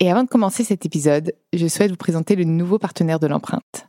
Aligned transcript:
Et 0.00 0.10
avant 0.10 0.22
de 0.22 0.28
commencer 0.28 0.62
cet 0.62 0.86
épisode, 0.86 1.34
je 1.52 1.66
souhaite 1.66 1.90
vous 1.90 1.96
présenter 1.96 2.36
le 2.36 2.44
nouveau 2.44 2.78
partenaire 2.78 3.18
de 3.18 3.26
l'empreinte. 3.26 3.87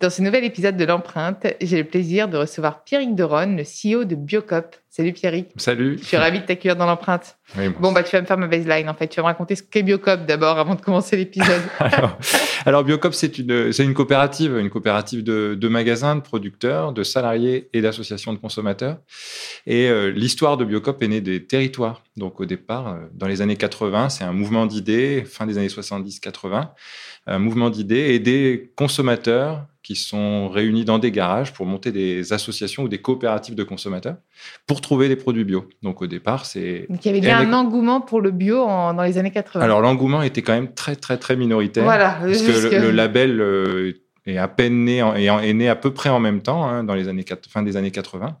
Dans 0.00 0.10
ce 0.10 0.22
nouvel 0.22 0.44
épisode 0.44 0.76
de 0.76 0.84
l'empreinte, 0.84 1.44
j'ai 1.60 1.78
le 1.78 1.82
plaisir 1.82 2.28
de 2.28 2.36
recevoir 2.36 2.84
Pierrick 2.84 3.16
Deron, 3.16 3.56
le 3.56 3.64
CEO 3.64 4.04
de 4.04 4.14
Biocop. 4.14 4.76
Salut 4.90 5.12
Pierrick. 5.12 5.48
Salut. 5.56 5.98
Je 6.00 6.04
suis 6.04 6.16
ravie 6.16 6.38
de 6.38 6.44
t'accueillir 6.44 6.76
dans 6.76 6.86
l'empreinte. 6.86 7.36
bon, 7.80 7.90
bah, 7.90 8.04
tu 8.04 8.14
vas 8.14 8.20
me 8.20 8.26
faire 8.26 8.38
ma 8.38 8.46
baseline 8.46 8.88
en 8.88 8.94
fait. 8.94 9.08
Tu 9.08 9.16
vas 9.16 9.22
me 9.22 9.26
raconter 9.26 9.56
ce 9.56 9.64
qu'est 9.64 9.82
Biocop 9.82 10.24
d'abord 10.24 10.56
avant 10.56 10.76
de 10.76 10.80
commencer 10.80 11.16
l'épisode. 11.16 11.62
alors, 12.64 12.84
Biocop, 12.84 13.12
c'est 13.12 13.38
une, 13.38 13.92
coopérative, 13.92 14.56
une 14.56 14.70
coopérative 14.70 15.24
de, 15.24 15.56
de, 15.60 15.68
magasins, 15.68 16.14
de 16.14 16.20
producteurs, 16.20 16.92
de 16.92 17.02
salariés 17.02 17.68
et 17.72 17.80
d'associations 17.80 18.32
de 18.32 18.38
consommateurs. 18.38 18.98
Et 19.66 19.88
euh, 19.88 20.12
l'histoire 20.12 20.56
de 20.56 20.64
Biocop 20.64 21.02
est 21.02 21.08
née 21.08 21.20
des 21.20 21.44
territoires. 21.44 22.04
Donc, 22.16 22.38
au 22.38 22.44
départ, 22.44 22.86
euh, 22.86 22.98
dans 23.14 23.26
les 23.26 23.42
années 23.42 23.56
80, 23.56 24.10
c'est 24.10 24.24
un 24.24 24.32
mouvement 24.32 24.66
d'idées, 24.66 25.24
fin 25.24 25.44
des 25.44 25.58
années 25.58 25.66
70-80, 25.66 26.68
un 27.26 27.38
mouvement 27.40 27.68
d'idées 27.68 28.14
et 28.14 28.20
des 28.20 28.70
consommateurs 28.76 29.66
qui 29.88 29.96
sont 29.96 30.50
réunis 30.50 30.84
dans 30.84 30.98
des 30.98 31.10
garages 31.10 31.54
pour 31.54 31.64
monter 31.64 31.92
des 31.92 32.34
associations 32.34 32.82
ou 32.82 32.88
des 32.88 32.98
coopératives 32.98 33.54
de 33.54 33.62
consommateurs 33.64 34.16
pour 34.66 34.82
trouver 34.82 35.08
des 35.08 35.16
produits 35.16 35.44
bio. 35.44 35.64
Donc 35.82 36.02
au 36.02 36.06
départ, 36.06 36.44
c'est... 36.44 36.84
Donc 36.90 37.02
il 37.06 37.08
y 37.08 37.10
avait 37.10 37.22
bien 37.22 37.38
un 37.38 37.54
engouement 37.54 38.02
pour 38.02 38.20
le 38.20 38.30
bio 38.30 38.66
dans 38.66 39.02
les 39.02 39.16
années 39.16 39.30
80. 39.30 39.64
Alors 39.64 39.80
l'engouement 39.80 40.20
était 40.20 40.42
quand 40.42 40.52
même 40.52 40.74
très 40.74 40.94
très 40.94 41.16
très 41.16 41.36
minoritaire. 41.36 41.84
Voilà. 41.84 42.18
Parce 42.20 42.42
que 42.42 42.76
le, 42.76 42.90
label 42.90 43.40
euh, 43.40 43.94
est 44.30 44.38
à 44.38 44.48
peine 44.48 44.84
né, 44.84 45.02
et 45.16 45.26
est 45.26 45.54
né 45.54 45.68
à 45.68 45.76
peu 45.76 45.92
près 45.92 46.10
en 46.10 46.20
même 46.20 46.42
temps, 46.42 46.66
hein, 46.66 46.84
dans 46.84 46.94
les 46.94 47.08
années 47.08 47.24
fin 47.48 47.62
des 47.62 47.76
années 47.76 47.90
80. 47.90 48.36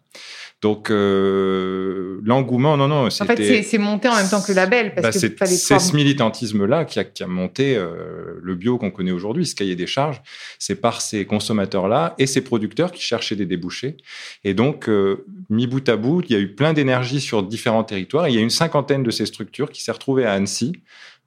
Donc 0.60 0.90
euh, 0.90 2.20
l'engouement, 2.24 2.76
non, 2.76 2.88
non. 2.88 3.06
En 3.06 3.10
fait, 3.10 3.62
c'est 3.62 3.78
monté 3.78 4.08
en 4.08 4.16
même 4.16 4.28
temps 4.28 4.42
que 4.42 4.50
le 4.50 4.56
label. 4.56 4.92
Bah, 5.00 5.12
c'est 5.12 5.38
ce 5.78 5.94
militantisme-là 5.94 6.84
qui 6.84 6.98
a, 6.98 7.04
qui 7.04 7.22
a, 7.22 7.28
monté 7.28 7.76
euh, 7.76 8.40
le 8.42 8.54
bio 8.56 8.76
qu'on 8.76 8.90
connaît 8.90 9.12
aujourd'hui, 9.12 9.46
ce 9.46 9.54
cahier 9.54 9.76
des 9.76 9.86
charges. 9.86 10.20
C'est 10.58 10.74
par 10.74 11.00
ces 11.00 11.26
consommateurs-là 11.26 12.16
et 12.18 12.26
ces 12.26 12.40
producteurs 12.40 12.90
qui 12.90 13.02
cherchaient 13.02 13.36
des 13.36 13.46
débouchés. 13.46 13.98
Et 14.42 14.52
donc, 14.52 14.88
euh, 14.88 15.24
mis 15.48 15.68
bout 15.68 15.88
à 15.88 15.96
bout, 15.96 16.22
il 16.28 16.32
y 16.32 16.36
a 16.36 16.40
eu 16.40 16.52
plein 16.52 16.72
d'énergie 16.72 17.20
sur 17.20 17.44
différents 17.44 17.84
territoires. 17.84 18.26
Et 18.26 18.30
il 18.30 18.34
y 18.34 18.38
a 18.38 18.42
une 18.42 18.50
cinquantaine 18.50 19.04
de 19.04 19.12
ces 19.12 19.26
structures 19.26 19.70
qui 19.70 19.84
s'est 19.84 19.92
retrouvée 19.92 20.24
à 20.24 20.32
Annecy 20.32 20.72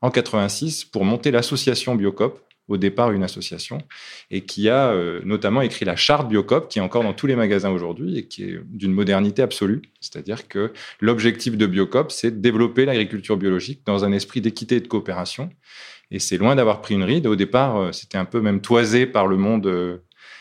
en 0.01 0.11
86 0.11 0.83
pour 0.85 1.05
monter 1.05 1.31
l'association 1.31 1.95
Biocop, 1.95 2.41
au 2.71 2.77
départ 2.77 3.11
une 3.11 3.23
association, 3.23 3.79
et 4.31 4.45
qui 4.45 4.69
a 4.69 4.91
euh, 4.91 5.19
notamment 5.25 5.61
écrit 5.61 5.83
la 5.83 5.97
charte 5.97 6.29
Biocop, 6.29 6.69
qui 6.69 6.79
est 6.79 6.81
encore 6.81 7.03
dans 7.03 7.13
tous 7.13 7.27
les 7.27 7.35
magasins 7.35 7.69
aujourd'hui 7.69 8.17
et 8.17 8.27
qui 8.27 8.43
est 8.43 8.59
d'une 8.65 8.93
modernité 8.93 9.41
absolue. 9.41 9.81
C'est-à-dire 9.99 10.47
que 10.47 10.71
l'objectif 11.01 11.57
de 11.57 11.65
Biocop, 11.65 12.11
c'est 12.11 12.31
de 12.31 12.39
développer 12.39 12.85
l'agriculture 12.85 13.35
biologique 13.35 13.81
dans 13.85 14.05
un 14.05 14.13
esprit 14.13 14.39
d'équité 14.39 14.77
et 14.77 14.79
de 14.79 14.87
coopération. 14.87 15.49
Et 16.11 16.19
c'est 16.19 16.37
loin 16.37 16.55
d'avoir 16.55 16.79
pris 16.79 16.95
une 16.95 17.03
ride. 17.03 17.27
Au 17.27 17.35
départ, 17.35 17.75
euh, 17.75 17.91
c'était 17.91 18.17
un 18.17 18.25
peu 18.25 18.39
même 18.39 18.61
toisé 18.61 19.05
par 19.05 19.27
le 19.27 19.35
monde 19.35 19.67
euh, 19.67 19.97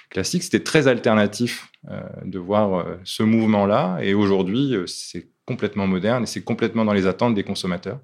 classique. 0.09 0.45
C'était 0.45 0.63
très 0.63 0.87
alternatif 0.87 1.67
de 2.25 2.39
voir 2.39 2.85
ce 3.05 3.23
mouvement-là. 3.23 4.01
Et 4.03 4.13
aujourd'hui, 4.13 4.75
c'est 4.87 5.29
complètement 5.51 5.89
moderne 5.89 6.23
et 6.23 6.27
c'est 6.27 6.45
complètement 6.45 6.85
dans 6.85 6.93
les 6.93 7.07
attentes 7.07 7.35
des 7.35 7.43
consommateurs. 7.43 7.99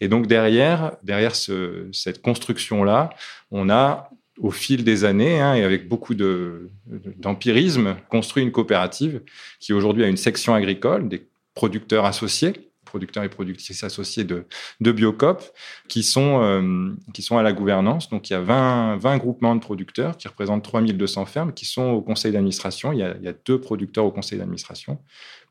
Et 0.00 0.06
donc 0.06 0.28
derrière, 0.28 0.92
derrière 1.02 1.34
ce, 1.34 1.88
cette 1.92 2.22
construction-là, 2.22 3.10
on 3.50 3.68
a 3.70 4.10
au 4.38 4.52
fil 4.52 4.84
des 4.84 5.04
années 5.04 5.40
hein, 5.40 5.54
et 5.54 5.64
avec 5.64 5.88
beaucoup 5.88 6.14
d'empirisme 6.14 7.96
construit 8.08 8.44
une 8.44 8.52
coopérative 8.52 9.22
qui 9.58 9.72
aujourd'hui 9.72 10.04
a 10.04 10.08
une 10.08 10.16
section 10.28 10.54
agricole, 10.54 11.08
des 11.08 11.26
producteurs 11.54 12.04
associés 12.04 12.65
producteurs 12.96 13.24
et 13.24 13.28
productrices 13.28 13.84
associés 13.84 14.24
de, 14.24 14.46
de 14.80 14.90
Biocop, 14.90 15.42
qui 15.86 16.02
sont, 16.02 16.40
euh, 16.42 16.94
qui 17.12 17.20
sont 17.20 17.36
à 17.36 17.42
la 17.42 17.52
gouvernance. 17.52 18.08
Donc, 18.08 18.30
il 18.30 18.32
y 18.32 18.36
a 18.36 18.40
20, 18.40 18.96
20 18.96 19.18
groupements 19.18 19.54
de 19.54 19.60
producteurs 19.60 20.16
qui 20.16 20.28
représentent 20.28 20.64
3200 20.64 21.26
fermes 21.26 21.52
qui 21.52 21.66
sont 21.66 21.90
au 21.90 22.00
conseil 22.00 22.32
d'administration. 22.32 22.92
Il, 22.92 23.16
il, 23.20 23.24
y 23.24 23.28
a 23.28 23.34
deux 23.44 23.60
producteurs 23.60 24.06
au 24.06 24.10
conseil 24.10 24.38
d'administration, 24.38 24.98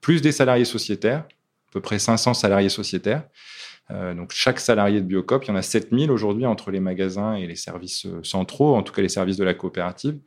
plus 0.02 0.22
des 0.24 0.32
salariés 0.32 0.66
sociétaires, 0.66 1.20
à 1.20 1.72
peu 1.72 1.82
près 1.82 2.00
500 2.00 2.34
salariés 2.34 2.70
sociétaires. 2.70 3.24
Euh, 3.92 4.16
donc 4.16 4.32
chaque 4.34 4.60
salarié 4.60 5.00
de 5.00 5.06
Biocop, 5.06 5.46
il 5.46 5.50
y 5.50 5.52
en 5.52 5.56
a 5.56 5.62
7000 5.62 6.10
aujourd'hui 6.10 6.48
entre 6.48 6.72
les 6.72 6.80
magasins 6.80 7.36
et 7.36 7.46
les 7.46 7.56
services 7.56 8.08
euh, 8.08 8.20
centraux, 8.24 8.76
en 8.76 8.82
tout 8.82 8.92
cas 8.92 9.04
les 9.04 9.10
services 9.10 9.38
de 9.38 9.44
la 9.44 9.54
coopérative, 9.54 10.18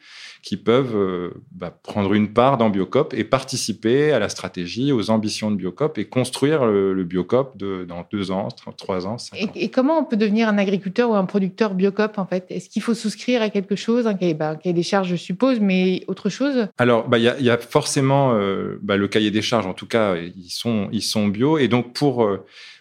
qui 0.42 0.56
peuvent 0.56 0.94
euh, 0.94 1.30
bah, 1.50 1.76
prendre 1.82 2.14
une 2.14 2.32
part 2.32 2.56
dans 2.56 2.70
Biocop 2.70 3.14
et 3.14 3.24
participer 3.24 4.12
à 4.12 4.20
la 4.20 4.28
stratégie, 4.28 4.92
aux 4.92 5.10
ambitions 5.10 5.50
de 5.50 5.56
Biocop 5.56 5.98
et 5.98 6.04
construire 6.04 6.66
le, 6.66 7.02
Biocop 7.02 7.56
de, 7.56 7.84
dans 7.84 8.06
deux 8.12 8.30
ans, 8.30 8.46
trois 8.76 9.08
ans, 9.08 9.19
cinq 9.19 9.42
ans. 9.42 9.50
Et, 9.56 9.70
comment 9.70 9.98
on 9.98 10.04
peut 10.04 10.16
devenir 10.16 10.48
un 10.48 10.58
agriculteur 10.58 11.10
ou 11.10 11.14
un 11.14 11.25
producteur 11.25 11.75
Biocop 11.75 12.19
en 12.19 12.26
fait? 12.26 12.46
Est-ce 12.50 12.69
qu'il 12.69 12.82
faut 12.82 12.94
souscrire 12.94 13.42
à 13.42 13.50
quelque 13.50 13.75
chose, 13.75 14.06
un 14.06 14.14
cahier, 14.14 14.34
bah, 14.34 14.56
des 14.64 14.82
charges 14.84 15.08
je 15.08 15.16
suppose, 15.16 15.58
mais 15.58 16.04
autre 16.06 16.28
chose? 16.28 16.69
Alors 16.78 17.08
bah, 17.08 17.19
il 17.19 17.25
y, 17.25 17.50
a 17.50 17.58
forcément 17.58 18.32
le 18.34 19.06
cahier 19.08 19.32
des 19.32 19.43
charges, 19.43 19.66
en 19.66 19.75
tout 19.75 19.87
cas 19.87 20.16
ils 20.16 20.50
sont, 20.50 20.88
ils 20.93 21.02
sont 21.02 21.26
bio. 21.26 21.58
Et 21.58 21.66
donc 21.66 21.93
pour 21.93 22.28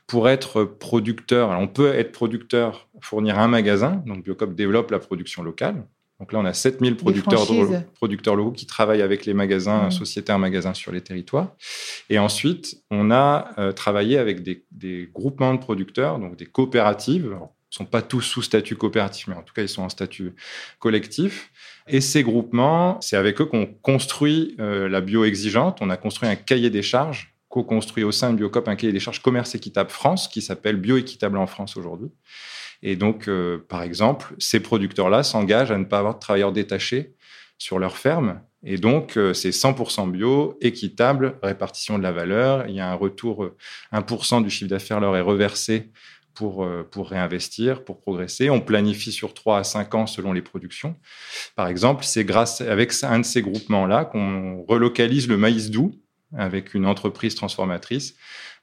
pour 0.08 0.30
être 0.30 0.64
producteur, 0.64 1.50
on 1.50 1.68
peut 1.68 1.94
être 1.94 2.14
producteur, 2.14 2.88
fournir 3.02 3.38
un 3.40 3.50
magasin. 3.50 4.02
Donc, 4.06 4.24
Biocop 4.24 4.56
développe 4.56 4.90
la 4.92 5.00
production 5.00 5.44
locale. 5.44 5.86
Donc 6.20 6.34
là, 6.34 6.40
on 6.40 6.46
a 6.46 6.54
7000 6.54 6.96
producteurs, 6.96 7.46
producteurs 7.94 8.36
locaux 8.36 8.52
qui 8.52 8.66
travaillent 8.66 9.04
avec 9.04 9.26
les 9.26 9.36
magasins, 9.36 9.88
mmh. 9.88 9.92
sociétaires 9.92 10.40
magasins 10.40 10.74
sur 10.74 10.92
les 10.92 11.02
territoires. 11.02 11.56
Et 12.10 12.18
ensuite, 12.18 12.82
on 12.90 13.12
a 13.12 13.52
euh, 13.60 13.72
travaillé 13.72 14.18
avec 14.18 14.42
des, 14.42 15.10
groupements 15.14 15.54
de 15.54 15.60
producteurs, 15.60 16.18
donc 16.18 16.36
des 16.36 16.48
coopératives. 16.48 17.26
ils 17.26 17.36
ne 17.36 17.46
sont 17.70 17.86
pas 17.86 18.02
tous 18.02 18.22
sous 18.22 18.42
statut 18.42 18.76
coopératif, 18.76 19.28
mais 19.28 19.36
en 19.36 19.44
tout 19.44 19.54
cas, 19.54 19.62
ils 19.62 19.70
sont 19.70 19.84
en 19.84 19.90
statut 19.90 20.34
collectif. 20.80 21.52
Et 21.88 22.02
ces 22.02 22.24
groupements, 22.24 23.00
c'est 23.00 23.16
avec 23.16 23.40
eux 23.40 23.46
qu'on 23.46 23.68
construit 23.68 24.56
euh, 24.60 24.90
la 24.90 25.02
bio-exigeante. 25.02 25.80
On 25.82 25.92
a 25.92 25.98
construit 25.98 26.28
un 26.28 26.36
cahier 26.36 26.72
des 26.72 26.82
charges 26.82 27.37
co-construit 27.50 28.04
au 28.04 28.12
sein 28.12 28.32
de 28.32 28.38
Biocop 28.38 28.68
un 28.68 28.76
cahier 28.76 28.94
des 28.94 29.00
charges 29.00 29.22
commerce 29.22 29.56
équitable 29.56 29.90
France 29.90 30.28
qui 30.28 30.42
s'appelle 30.42 30.78
Bioéquitable 30.78 31.38
en 31.38 31.48
France 31.48 31.78
aujourd'hui. 31.78 32.10
Et 32.84 32.96
donc, 32.96 33.28
euh, 33.28 33.66
par 33.70 33.82
exemple, 33.84 34.36
ces 34.38 34.60
producteurs-là 34.60 35.24
s'engagent 35.24 35.72
à 35.72 35.78
ne 35.78 35.86
pas 35.86 36.00
avoir 36.00 36.16
de 36.16 36.20
travailleurs 36.20 36.52
détachés 36.52 37.16
sur 37.58 37.80
leur 37.80 37.98
ferme 37.98 38.42
Et 38.64 38.78
donc, 38.78 39.18
euh, 39.18 39.34
c'est 39.34 39.50
100% 39.50 40.12
bio, 40.12 40.58
équitable, 40.62 41.40
répartition 41.42 41.98
de 41.98 42.04
la 42.04 42.12
valeur. 42.12 42.68
Il 42.68 42.76
y 42.76 42.80
a 42.80 42.90
un 42.90 42.94
retour, 42.94 43.50
1% 43.92 44.44
du 44.44 44.50
chiffre 44.50 44.70
d'affaires 44.70 45.00
leur 45.00 45.16
est 45.16 45.22
reversé 45.22 45.92
pour, 46.36 46.68
pour 46.92 47.10
réinvestir, 47.10 47.84
pour 47.84 48.00
progresser. 48.00 48.52
On 48.52 48.62
planifie 48.62 49.12
sur 49.12 49.34
3 49.34 49.58
à 49.58 49.64
5 49.64 49.96
ans 49.96 50.06
selon 50.06 50.34
les 50.34 50.44
productions. 50.44 50.96
Par 51.56 51.68
exemple, 51.68 52.04
c'est 52.04 52.26
grâce 52.26 52.62
avec 52.62 52.94
un 53.02 53.20
de 53.20 53.26
ces 53.26 53.42
groupements-là 53.42 54.06
qu'on 54.06 54.64
relocalise 54.68 55.28
le 55.28 55.38
maïs 55.38 55.72
doux 55.72 55.96
avec 56.36 56.74
une 56.74 56.86
entreprise 56.86 57.36
transformatrice 57.36 58.16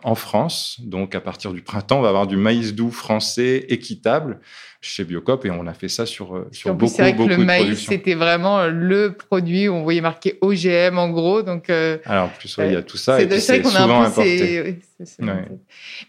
en 0.03 0.15
France. 0.15 0.81
Donc, 0.83 1.15
à 1.15 1.21
partir 1.21 1.53
du 1.53 1.63
printemps, 1.63 1.99
on 1.99 2.03
va 2.03 2.09
avoir 2.09 2.27
du 2.27 2.37
maïs 2.37 2.75
doux 2.75 2.91
français 2.91 3.65
équitable 3.69 4.41
chez 4.83 5.05
Biocop 5.05 5.47
et 5.47 5.51
on 5.51 5.67
a 5.67 5.73
fait 5.73 5.89
ça 5.89 6.05
sur, 6.05 6.37
euh, 6.37 6.49
sur 6.53 6.75
beaucoup, 6.75 6.93
C'est 6.93 7.03
vrai 7.03 7.17
que 7.17 7.23
le 7.23 7.39
maïs, 7.39 7.87
c'était 7.87 8.15
vraiment 8.15 8.67
le 8.67 9.15
produit 9.15 9.69
où 9.69 9.75
on 9.75 9.83
voyait 9.83 10.03
marqué 10.03 10.39
OGM 10.43 10.99
en 10.99 11.09
gros. 11.09 11.43
Donc, 11.43 11.71
euh, 11.71 11.97
Alors, 12.05 12.27
en 12.27 12.29
plus, 12.29 12.55
il 12.59 12.73
y 12.73 12.77
a 12.77 12.83
tout 12.83 12.99
ça 12.99 13.21
et 13.21 13.41
c'est 13.41 13.65
souvent 13.65 14.03
importé. 14.03 14.79
Mais, 15.19 15.49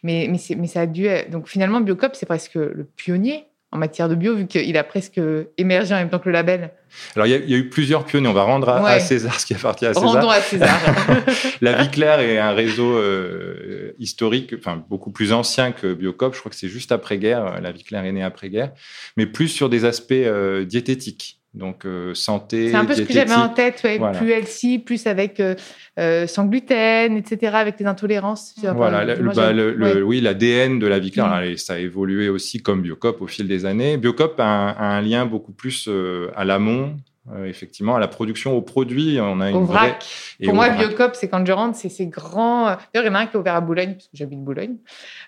mais, 0.04 0.30
mais, 0.58 0.68
ça 0.68 0.82
a 0.82 0.86
dû... 0.86 1.08
Donc, 1.32 1.48
finalement, 1.48 1.80
Biocop, 1.80 2.16
c'est 2.16 2.26
presque 2.26 2.56
le 2.56 2.86
pionnier 2.96 3.46
en 3.72 3.78
matière 3.78 4.08
de 4.08 4.16
bio, 4.16 4.36
vu 4.36 4.48
qu'il 4.48 4.78
a 4.78 4.84
presque 4.84 5.20
émergé 5.58 5.94
en 5.94 5.98
même 5.98 6.10
temps 6.10 6.20
que 6.20 6.30
le 6.30 6.34
label 6.34 6.72
Alors, 7.16 7.28
il 7.28 7.32
y, 7.32 7.54
a, 7.54 7.58
eu 7.58 7.70
plusieurs 7.70 8.06
pionniers. 8.06 8.28
On 8.28 8.34
va 8.34 8.44
rendre 8.44 8.70
à, 8.70 9.00
César 9.00 9.40
ce 9.40 9.46
qui 9.46 9.54
appartient 9.54 9.86
à 9.86 9.94
César. 9.94 10.10
Rendons 10.10 10.30
à 10.30 10.40
César. 10.40 10.80
la 11.62 11.82
Vie 11.82 11.90
Claire 11.90 12.20
est 12.20 12.38
un 12.38 12.54
réseau 12.54 12.96
euh, 12.96 13.94
historique, 14.00 14.56
enfin, 14.58 14.84
beaucoup 14.90 15.12
plus 15.12 15.34
ancien 15.34 15.72
que 15.72 15.94
Biocop. 15.94 16.34
Je 16.34 16.40
crois 16.40 16.50
que 16.50 16.56
c'est 16.56 16.70
juste 16.70 16.92
après-guerre. 16.92 17.60
La 17.62 17.72
Vie 17.72 17.84
Claire 17.84 18.06
est 18.06 18.12
née 18.12 18.24
après-guerre. 18.24 18.72
Mais 19.18 19.26
plus 19.26 19.50
sur 19.50 19.70
des 19.70 19.84
aspects 19.84 20.14
euh, 20.14 20.64
diététiques. 20.64 21.42
Donc, 21.56 21.86
euh, 21.86 22.14
santé. 22.14 22.70
C'est 22.70 22.76
un 22.76 22.84
peu 22.84 22.94
ce 22.94 23.02
que 23.02 23.14
j'avais 23.14 23.34
en 23.34 23.48
tête, 23.48 23.82
ouais. 23.86 23.98
plus 24.18 24.32
healthy, 24.32 24.78
plus 24.78 25.08
avec 25.08 25.40
euh, 25.40 25.56
euh, 25.98 26.28
sans 26.28 26.46
gluten, 26.46 27.16
etc., 27.16 27.54
avec 27.56 27.80
les 27.80 27.86
intolérances. 27.86 28.56
Voilà, 28.62 29.06
le, 29.06 29.32
bah, 29.32 29.54
le, 29.54 30.04
oui, 30.04 30.20
l'ADN 30.20 30.80
de 30.80 30.88
la 30.88 31.00
vie 31.00 31.12
claire, 31.12 31.28
mm. 31.28 31.56
ça 31.56 31.76
a 31.76 31.78
évolué 31.78 32.28
aussi 32.28 32.62
comme 32.62 32.82
Biocop 32.82 33.22
au 33.22 33.28
fil 33.28 33.48
des 33.48 33.66
années. 33.66 33.96
Biocop 33.96 34.36
a 34.40 34.44
un, 34.44 35.02
lien 35.02 35.26
beaucoup 35.26 35.54
plus 35.54 35.90
à 36.36 36.44
l'amont, 36.44 36.98
effectivement, 37.46 37.96
à 37.96 38.00
la 38.02 38.10
production, 38.10 38.58
au 38.58 38.62
produit. 38.62 39.18
On 39.22 39.40
a 39.40 39.50
une 39.50 39.64
vrac. 39.64 40.06
Pour 40.44 40.56
moi, 40.56 40.70
Biocop, 40.72 41.16
c'est 41.16 41.30
quand 41.30 41.46
je 41.46 41.54
rentre, 41.54 41.78
c'est 41.78 41.88
ces 41.88 42.08
grands. 42.08 42.66
D'ailleurs, 42.66 43.06
il 43.06 43.06
y 43.06 43.10
en 43.10 43.16
a 43.16 43.20
un 43.20 43.28
qui 43.28 43.38
a 43.38 43.40
ouvert 43.40 43.56
à 43.56 43.62
Boulogne, 43.62 43.94
parce 43.94 44.08
que 44.08 44.18
j'habite 44.18 44.44
Boulogne. 44.44 44.76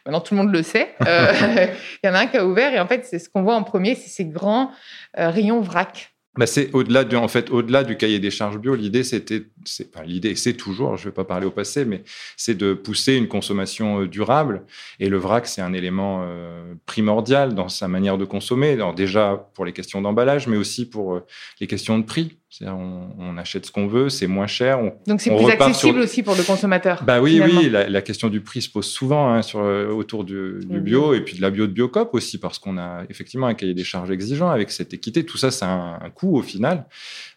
Maintenant, 0.06 0.20
tout 0.20 0.36
le 0.36 0.42
monde 0.42 0.52
le 0.52 0.62
sait. 0.62 0.94
il 1.00 2.06
y 2.06 2.10
en 2.10 2.16
a 2.16 2.20
un 2.20 2.28
qui 2.28 2.36
a 2.36 2.46
ouvert, 2.46 2.74
et 2.74 2.82
en 2.82 2.88
fait, 2.88 3.06
c'est 3.06 3.20
ce 3.20 3.30
qu'on 3.30 3.44
voit 3.44 3.56
en 3.56 3.64
premier, 3.64 3.96
c'est 3.96 4.10
ces 4.10 4.26
grands 4.26 4.72
rayons 5.16 5.62
vrac. 5.62 6.12
Bah 6.38 6.46
c'est 6.46 6.72
au-delà 6.74 7.04
du, 7.04 7.16
en 7.16 7.28
fait, 7.28 7.50
au-delà 7.50 7.84
du 7.84 7.98
cahier 7.98 8.20
des 8.20 8.32
charges 8.32 8.60
bio. 8.60 8.76
L'idée, 8.76 9.04
c'était, 9.04 9.48
c'est, 9.66 9.96
enfin, 9.96 10.06
l'idée, 10.06 10.36
c'est 10.36 10.54
toujours, 10.54 10.96
je 10.96 11.04
ne 11.04 11.10
vais 11.10 11.14
pas 11.14 11.26
parler 11.26 11.48
au 11.48 11.52
passé, 11.52 11.84
mais 11.84 12.04
c'est 12.36 12.56
de 12.56 12.74
pousser 12.74 13.16
une 13.16 13.28
consommation 13.28 14.02
euh, 14.02 14.08
durable. 14.08 14.64
Et 15.00 15.10
le 15.10 15.18
vrac, 15.18 15.48
c'est 15.48 15.62
un 15.62 15.74
élément 15.74 16.22
euh, 16.24 16.76
primordial 16.86 17.56
dans 17.56 17.70
sa 17.70 17.88
manière 17.88 18.18
de 18.18 18.26
consommer. 18.26 18.72
Alors 18.74 18.94
déjà 18.94 19.50
pour 19.56 19.66
les 19.66 19.74
questions 19.74 20.02
d'emballage, 20.02 20.48
mais 20.48 20.58
aussi 20.58 20.88
pour 20.88 21.16
euh, 21.16 21.26
les 21.60 21.68
questions 21.68 21.98
de 21.98 22.06
prix. 22.06 22.38
On, 22.66 23.10
on, 23.20 23.38
achète 23.38 23.66
ce 23.66 23.72
qu'on 23.74 23.88
veut, 23.88 24.08
c'est 24.08 24.26
moins 24.26 24.48
cher. 24.48 24.80
Donc 25.06 25.20
c'est 25.20 25.36
plus 25.36 25.50
accessible 25.50 26.00
aussi 26.00 26.24
pour 26.24 26.34
le 26.34 26.44
consommateur. 26.44 27.04
Bah 27.04 27.20
oui, 27.20 27.42
oui. 27.44 27.70
La, 27.70 28.02
question 28.02 28.30
du 28.30 28.40
prix 28.40 28.62
se 28.62 28.70
pose 28.70 28.86
souvent 28.86 29.34
hein, 29.34 29.42
sur, 29.42 29.60
autour 29.60 30.24
du, 30.24 30.60
du 30.64 30.80
bio 30.80 31.14
et 31.14 31.22
puis 31.22 31.36
de 31.36 31.42
la 31.42 31.50
bio 31.50 31.68
de 31.68 31.74
Biocop 31.74 32.14
aussi 32.14 32.38
parce 32.40 32.58
qu'on 32.58 32.78
a 32.78 33.04
effectivement 33.10 33.48
un 33.48 33.54
cahier 33.54 33.74
des 33.74 33.84
charges 33.84 34.12
exigeant 34.12 34.50
avec 34.50 34.72
cette 34.72 34.94
équité. 34.94 35.26
Tout 35.26 35.38
ça, 35.38 35.52
c'est 35.52 35.66
un, 35.66 36.00
un, 36.02 36.10
coût 36.10 36.38
au 36.38 36.42
final. 36.42 36.86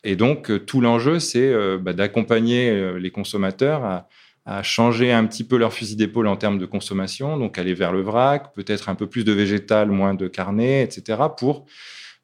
Et 0.04 0.14
donc 0.14 0.48
euh, 0.48 0.60
tout 0.60 0.80
l'enjeu, 0.80 1.18
c'est 1.18 1.52
euh, 1.52 1.76
bah, 1.76 1.92
d'accompagner 1.92 2.70
euh, 2.70 2.96
les 2.98 3.10
consommateurs 3.10 3.84
à, 3.84 4.08
à 4.46 4.62
changer 4.62 5.12
un 5.12 5.26
petit 5.26 5.44
peu 5.44 5.56
leur 5.56 5.72
fusil 5.72 5.96
d'épaule 5.96 6.26
en 6.26 6.36
termes 6.36 6.58
de 6.58 6.66
consommation, 6.66 7.36
donc 7.36 7.58
aller 7.58 7.74
vers 7.74 7.92
le 7.92 8.00
vrac, 8.00 8.54
peut-être 8.54 8.88
un 8.88 8.94
peu 8.94 9.06
plus 9.06 9.24
de 9.24 9.32
végétal, 9.32 9.90
moins 9.90 10.14
de 10.14 10.28
carnet, 10.28 10.82
etc. 10.82 11.18
pour 11.36 11.66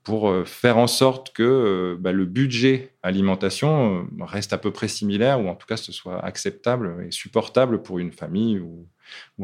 pour 0.07 0.29
euh, 0.29 0.45
faire 0.45 0.79
en 0.79 0.87
sorte 0.87 1.33
que 1.33 1.43
euh, 1.43 1.97
bah, 1.99 2.13
le 2.13 2.27
budget 2.27 2.93
alimentation 3.03 4.07
euh, 4.21 4.25
reste 4.25 4.53
à 4.53 4.59
peu 4.59 4.71
près 4.71 4.87
similaire, 4.87 5.41
ou 5.41 5.49
en 5.49 5.57
tout 5.57 5.67
cas 5.67 5.77
ce 5.77 5.91
soit 5.91 6.25
acceptable 6.25 7.05
et 7.05 7.11
supportable 7.11 7.83
pour 7.83 7.99
une 7.99 8.13
famille 8.13 8.61
ou, 8.61 8.87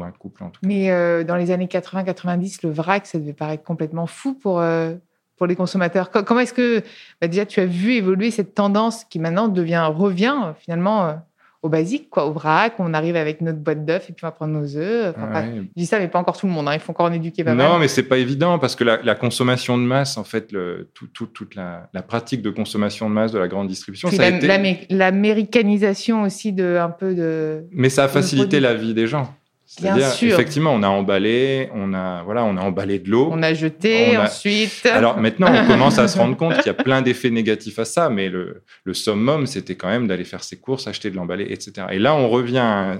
un 0.01 0.11
couple. 0.11 0.41
En 0.41 0.51
tout 0.51 0.61
cas. 0.61 0.67
Mais 0.67 1.23
dans 1.25 1.35
les 1.35 1.51
années 1.51 1.67
80-90, 1.67 2.59
le 2.63 2.71
vrac, 2.71 3.05
ça 3.05 3.19
devait 3.19 3.33
paraître 3.33 3.63
complètement 3.63 4.07
fou 4.07 4.33
pour, 4.33 4.63
pour 5.37 5.47
les 5.47 5.55
consommateurs. 5.55 6.11
Comment 6.11 6.39
est-ce 6.39 6.53
que 6.53 6.81
bah, 7.19 7.27
déjà 7.27 7.45
tu 7.45 7.59
as 7.59 7.65
vu 7.65 7.93
évoluer 7.93 8.31
cette 8.31 8.55
tendance 8.55 9.03
qui 9.03 9.19
maintenant 9.19 9.53
revient 9.93 10.53
finalement 10.59 11.21
au 11.63 11.69
basique, 11.69 12.09
quoi, 12.09 12.25
au 12.25 12.33
vrac. 12.33 12.73
On 12.77 12.93
arrive 12.93 13.15
avec 13.15 13.39
notre 13.41 13.57
boîte 13.57 13.85
d'œufs 13.85 14.09
et 14.09 14.13
puis 14.13 14.25
on 14.25 14.27
va 14.27 14.31
prendre 14.31 14.53
nos 14.53 14.75
œufs. 14.75 15.15
Je 15.17 15.61
dis 15.75 15.85
ça, 15.85 15.97
mais 15.97 16.09
pas 16.09 16.19
encore 16.19 16.37
tout 16.37 16.45
le 16.45 16.51
monde. 16.51 16.67
Hein. 16.67 16.73
Il 16.73 16.79
faut 16.81 16.91
encore 16.91 17.07
en 17.07 17.13
éduquer 17.13 17.43
pas 17.43 17.51
non, 17.51 17.63
mal. 17.63 17.71
Non, 17.71 17.79
mais 17.79 17.87
c'est 17.87 18.03
pas 18.03 18.17
évident 18.17 18.59
parce 18.59 18.75
que 18.75 18.83
la, 18.83 19.15
consommation 19.15 19.77
de 19.77 19.83
masse, 19.83 20.17
en 20.17 20.25
fait, 20.25 20.51
le, 20.51 20.89
toute 20.93 21.55
la, 21.55 21.89
pratique 22.05 22.41
de 22.41 22.49
consommation 22.49 23.09
de 23.09 23.15
masse 23.15 23.31
de 23.31 23.39
la 23.39 23.47
grande 23.47 23.69
distribution, 23.69 24.11
ça 24.11 24.23
a 24.23 24.29
été... 24.29 24.87
l'américanisation 24.89 26.23
aussi 26.23 26.51
de 26.51 26.77
un 26.77 26.89
peu 26.89 27.15
de. 27.15 27.63
Mais 27.71 27.89
ça 27.89 28.03
a 28.03 28.07
facilité 28.09 28.59
la 28.59 28.73
vie 28.73 28.93
des 28.93 29.07
gens. 29.07 29.33
Bien 29.81 30.09
sûr. 30.11 30.33
Effectivement, 30.33 30.73
on 30.73 30.83
a 30.83 30.87
emballé, 30.87 31.69
on 31.73 31.93
a 31.93 32.23
voilà, 32.23 32.43
on 32.45 32.57
a 32.57 32.61
emballé 32.61 32.99
de 32.99 33.09
l'eau. 33.09 33.29
On 33.31 33.41
a 33.41 33.53
jeté 33.53 34.17
ensuite. 34.17 34.85
Alors 34.85 35.17
maintenant, 35.17 35.47
on 35.51 35.67
commence 35.67 35.97
à 35.99 36.07
se 36.07 36.17
rendre 36.17 36.37
compte 36.37 36.55
qu'il 36.57 36.67
y 36.67 36.69
a 36.69 36.73
plein 36.73 37.01
d'effets 37.01 37.29
négatifs 37.29 37.79
à 37.79 37.85
ça, 37.85 38.09
mais 38.09 38.29
le, 38.29 38.63
le 38.83 38.93
summum, 38.93 39.45
c'était 39.45 39.75
quand 39.75 39.89
même 39.89 40.07
d'aller 40.07 40.25
faire 40.25 40.43
ses 40.43 40.57
courses, 40.57 40.87
acheter 40.87 41.09
de 41.09 41.15
l'emballé, 41.15 41.47
etc. 41.49 41.87
Et 41.91 41.99
là, 41.99 42.15
on 42.15 42.29
revient 42.29 42.99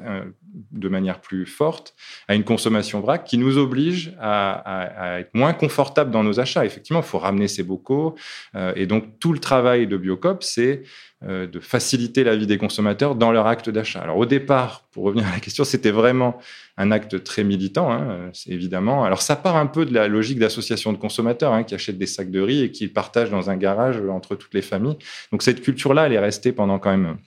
de 0.84 0.90
manière 0.90 1.22
plus 1.22 1.46
forte 1.46 1.96
à 2.28 2.36
une 2.36 2.44
consommation 2.44 3.00
vrac 3.00 3.24
qui 3.24 3.38
nous 3.38 3.58
oblige 3.58 4.14
à, 4.20 5.20
être 5.20 5.32
moins 5.34 5.54
confortable 5.54 6.12
dans 6.12 6.24
nos 6.24 6.40
achats. 6.40 6.66
Effectivement, 6.66 7.00
il 7.00 7.06
faut 7.06 7.20
ramener 7.20 7.48
ses 7.48 7.64
bocaux, 7.64 8.16
euh, 8.56 8.74
et 8.76 8.86
donc 8.86 9.20
tout 9.20 9.34
le 9.34 9.40
travail 9.40 9.88
de 9.88 9.98
Biocop, 9.98 10.44
c'est 10.44 10.84
euh, 11.26 11.48
de 11.48 11.60
faciliter 11.60 12.24
la 12.24 12.36
vie 12.36 12.48
des 12.48 12.58
consommateurs 12.58 13.16
dans 13.16 13.32
leur 13.32 13.48
acte 13.48 13.70
d'achat. 13.70 14.02
Alors 14.02 14.18
au 14.18 14.26
départ, 14.26 14.88
pour 14.92 15.06
revenir 15.06 15.26
à 15.26 15.32
la 15.32 15.40
question, 15.40 15.64
c'était 15.64 15.92
vraiment 15.92 16.38
un 16.78 16.92
acte 16.92 17.24
très 17.24 17.44
militant, 17.46 17.92
hein, 17.92 18.30
c'est 18.34 18.52
évidemment. 18.52 19.06
Alors 19.06 19.22
ça 19.22 19.38
part 19.38 19.56
un 19.56 19.68
peu 19.68 19.86
de 19.86 19.94
la 19.94 20.08
logique 20.08 20.38
d'association 20.38 20.92
de 20.92 20.98
consommateurs 20.98 21.54
hein, 21.54 21.64
qui 21.64 21.76
achètent 21.76 21.98
des 21.98 22.08
sacs 22.08 22.32
de 22.32 22.42
riz 22.42 22.64
et 22.64 22.72
qui 22.72 22.88
partagent 22.90 23.32
dans 23.32 23.50
un 23.50 23.56
garage 23.56 24.02
entre 24.10 24.36
toutes 24.36 24.54
les 24.54 24.62
familles. 24.62 24.98
Donc 25.32 25.44
cette 25.44 25.62
culture-là, 25.62 26.08
elle 26.08 26.14
est 26.14 26.20
restée 26.20 26.52
pendant 26.52 26.78
quand 26.78 26.92
même 26.92 27.18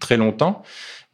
très 0.00 0.16
longtemps. 0.16 0.62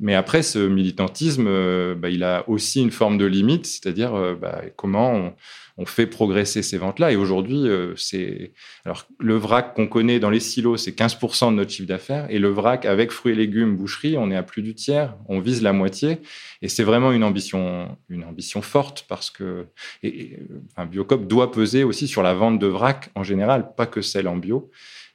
Mais 0.04 0.14
après, 0.14 0.42
ce 0.42 0.58
militantisme, 0.58 1.46
euh, 1.48 1.94
bah, 1.94 2.10
il 2.10 2.24
a 2.24 2.46
aussi 2.46 2.82
une 2.82 2.90
forme 2.90 3.16
de 3.16 3.24
limite, 3.24 3.64
c'est-à-dire 3.64 4.14
euh, 4.14 4.34
bah, 4.34 4.60
comment 4.76 5.32
on, 5.78 5.86
fait 5.86 6.06
progresser 6.06 6.62
ces 6.62 6.76
ventes-là. 6.76 7.10
Et 7.10 7.16
aujourd'hui, 7.16 7.66
euh, 7.66 7.96
c'est 7.96 8.52
alors 8.84 9.06
le 9.18 9.34
vrac 9.36 9.74
qu'on 9.74 9.86
connaît 9.86 10.20
dans 10.20 10.28
les 10.28 10.40
silos, 10.40 10.76
c'est 10.76 10.90
15% 10.90 11.52
de 11.52 11.56
notre 11.56 11.70
chiffre 11.70 11.88
d'affaires, 11.88 12.26
et 12.28 12.38
le 12.38 12.50
vrac 12.50 12.84
avec 12.84 13.12
fruits 13.12 13.32
et 13.32 13.36
légumes, 13.36 13.76
boucherie, 13.76 14.18
on 14.18 14.30
est 14.30 14.36
à 14.36 14.42
plus 14.42 14.60
du 14.60 14.74
tiers, 14.74 15.16
on 15.26 15.40
vise 15.40 15.62
la 15.62 15.72
moitié, 15.72 16.18
et 16.60 16.68
c'est 16.68 16.84
vraiment 16.84 17.10
une 17.10 17.24
ambition, 17.24 17.96
une 18.10 18.24
ambition 18.24 18.60
forte 18.60 19.06
parce 19.08 19.30
que 19.30 19.66
et, 20.02 20.38
enfin, 20.76 20.86
Biocop 20.86 21.26
doit 21.26 21.50
peser 21.50 21.82
aussi 21.82 22.08
sur 22.08 22.22
la 22.22 22.34
vente 22.34 22.58
de 22.58 22.66
vrac 22.66 23.10
en 23.14 23.24
général, 23.24 23.74
pas 23.74 23.86
que 23.86 24.02
celle 24.02 24.28
en 24.28 24.36
bio. 24.36 24.70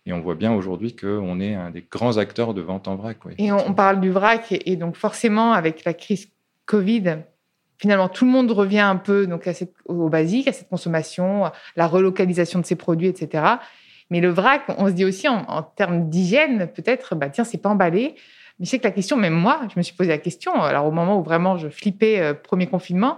Et 0.05 0.13
on 0.13 0.21
voit 0.21 0.35
bien 0.35 0.53
aujourd'hui 0.53 0.95
qu'on 0.95 1.39
est 1.39 1.55
un 1.55 1.71
des 1.71 1.85
grands 1.89 2.17
acteurs 2.17 2.53
de 2.53 2.61
vente 2.61 2.87
en 2.87 2.95
vrac. 2.95 3.17
Et 3.37 3.51
on, 3.51 3.73
parle 3.73 3.99
du 3.99 4.09
vrac, 4.09 4.47
et 4.51 4.75
donc 4.75 4.95
forcément, 4.95 5.53
avec 5.53 5.83
la 5.85 5.93
crise 5.93 6.29
Covid, 6.65 7.17
finalement, 7.77 8.09
tout 8.09 8.25
le 8.25 8.31
monde 8.31 8.51
revient 8.51 8.79
un 8.79 8.95
peu 8.95 9.27
donc 9.27 9.47
à 9.47 9.53
cette, 9.53 9.73
au 9.85 10.09
basique, 10.09 10.47
à 10.47 10.53
cette 10.53 10.69
consommation, 10.69 11.51
la 11.75 11.87
relocalisation 11.87 12.59
de 12.59 12.65
ces 12.65 12.75
produits, 12.75 13.07
etc. 13.07 13.43
Mais 14.09 14.21
le 14.21 14.29
vrac, 14.29 14.63
on 14.77 14.87
se 14.87 14.93
dit 14.93 15.05
aussi 15.05 15.27
en, 15.27 15.63
termes 15.63 16.09
d'hygiène, 16.09 16.67
peut-être, 16.67 17.15
bah 17.15 17.29
tiens, 17.29 17.43
c'est 17.43 17.59
pas 17.59 17.69
emballé. 17.69 18.15
Mais 18.59 18.65
je 18.65 18.71
sais 18.71 18.79
que 18.79 18.83
la 18.83 18.91
question, 18.91 19.17
même 19.17 19.33
moi, 19.33 19.61
je 19.73 19.77
me 19.79 19.83
suis 19.83 19.95
posé 19.95 20.09
la 20.09 20.17
question. 20.17 20.53
Alors 20.61 20.85
au 20.85 20.91
moment 20.91 21.19
où 21.19 21.23
vraiment 21.23 21.57
je 21.57 21.69
flippais 21.69 22.19
euh, 22.19 22.33
premier 22.33 22.67
confinement, 22.67 23.17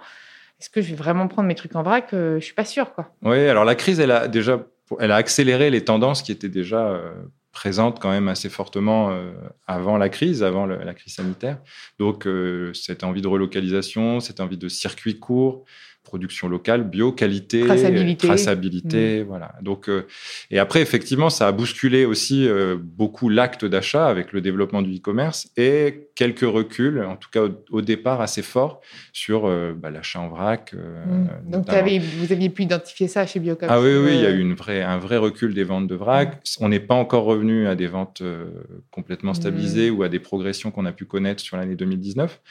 est-ce 0.60 0.70
que 0.70 0.82
je 0.82 0.92
vais 0.92 0.96
vraiment 0.96 1.28
prendre 1.28 1.48
mes 1.48 1.56
trucs 1.56 1.76
en 1.76 1.82
vrac 1.82 2.14
euh, 2.14 2.40
Je 2.40 2.46
suis 2.46 2.54
pas 2.54 2.66
sûre, 2.66 2.94
quoi. 2.94 3.10
Oui, 3.24 3.48
alors 3.48 3.66
la 3.66 3.74
crise, 3.74 4.00
elle 4.00 4.12
a 4.12 4.28
déjà, 4.28 4.60
elle 5.00 5.12
a 5.12 5.16
accéléré 5.16 5.70
les 5.70 5.84
tendances 5.84 6.22
qui 6.22 6.32
étaient 6.32 6.50
déjà 6.50 6.88
euh, 6.88 7.14
présente 7.52 8.00
quand 8.00 8.10
même 8.10 8.28
assez 8.28 8.50
fortement 8.50 9.12
euh, 9.12 9.32
avant 9.68 9.98
la 9.98 10.10
crise, 10.10 10.44
avant 10.44 10.66
la 10.66 10.94
crise 10.94 11.16
sanitaire. 11.16 11.60
Donc, 12.00 12.26
euh, 12.26 12.74
cette 12.74 13.04
envie 13.04 13.22
de 13.22 13.28
relocalisation, 13.28 14.20
cette 14.20 14.40
envie 14.40 14.58
de 14.58 14.70
circuit 14.70 15.20
court, 15.20 15.66
production 16.04 16.50
locale, 16.50 16.84
bio, 16.84 17.12
qualité, 17.12 17.62
Traçabilité. 17.62 18.28
traçabilité, 18.28 19.24
voilà. 19.24 19.54
Donc, 19.62 19.88
euh, 19.88 20.08
et 20.50 20.60
après, 20.60 20.82
effectivement, 20.82 21.30
ça 21.30 21.48
a 21.48 21.52
bousculé 21.52 22.06
aussi 22.06 22.48
euh, 22.48 22.76
beaucoup 22.82 23.30
l'acte 23.30 23.66
d'achat 23.66 24.08
avec 24.08 24.34
le 24.34 24.42
développement 24.42 24.82
du 24.82 24.98
e-commerce 24.98 25.50
et 25.58 26.10
quelques 26.16 26.42
reculs, 26.42 27.04
en 27.04 27.16
tout 27.16 27.30
cas 27.32 27.44
au, 27.44 27.50
au 27.70 27.82
départ 27.82 28.20
assez 28.20 28.42
forts, 28.42 28.82
sur 29.14 29.46
euh, 29.46 29.74
bah, 29.74 29.92
l'achat 29.92 30.20
en 30.20 30.30
vrac. 30.30 30.74
Mm. 30.74 31.52
Donc, 31.52 31.68
vous 31.70 32.32
aviez 32.32 32.50
pu 32.50 32.64
identifier 32.64 33.08
ça 33.08 33.26
chez 33.26 33.40
Biocop 33.40 33.70
Ah 33.70 33.80
oui, 33.80 33.94
oui, 33.96 34.16
il 34.16 34.22
y 34.22 34.26
a 34.26 34.32
eu 34.32 34.40
une 34.40 34.56
vraie, 34.56 34.82
un 34.82 34.98
vrai 34.98 35.18
recul 35.18 35.54
des 35.54 35.64
ventes 35.64 35.88
de 35.88 35.96
vrac. 35.96 36.42
On 36.60 36.70
n'est 36.70 36.80
pas 36.80 36.96
encore 36.96 37.26
revenu 37.26 37.68
à 37.68 37.76
des 37.76 37.88
ventes 37.88 38.24
complètement 38.90 39.34
stabilisées 39.34 39.90
ou 39.90 40.04
à 40.04 40.10
des 40.10 40.20
progressions 40.20 40.72
qu'on 40.72 40.86
a 40.86 40.92
pu 40.92 41.06
connaître 41.06 41.42
sur 41.42 41.58
l'année 41.58 41.76
2019. 41.76 42.42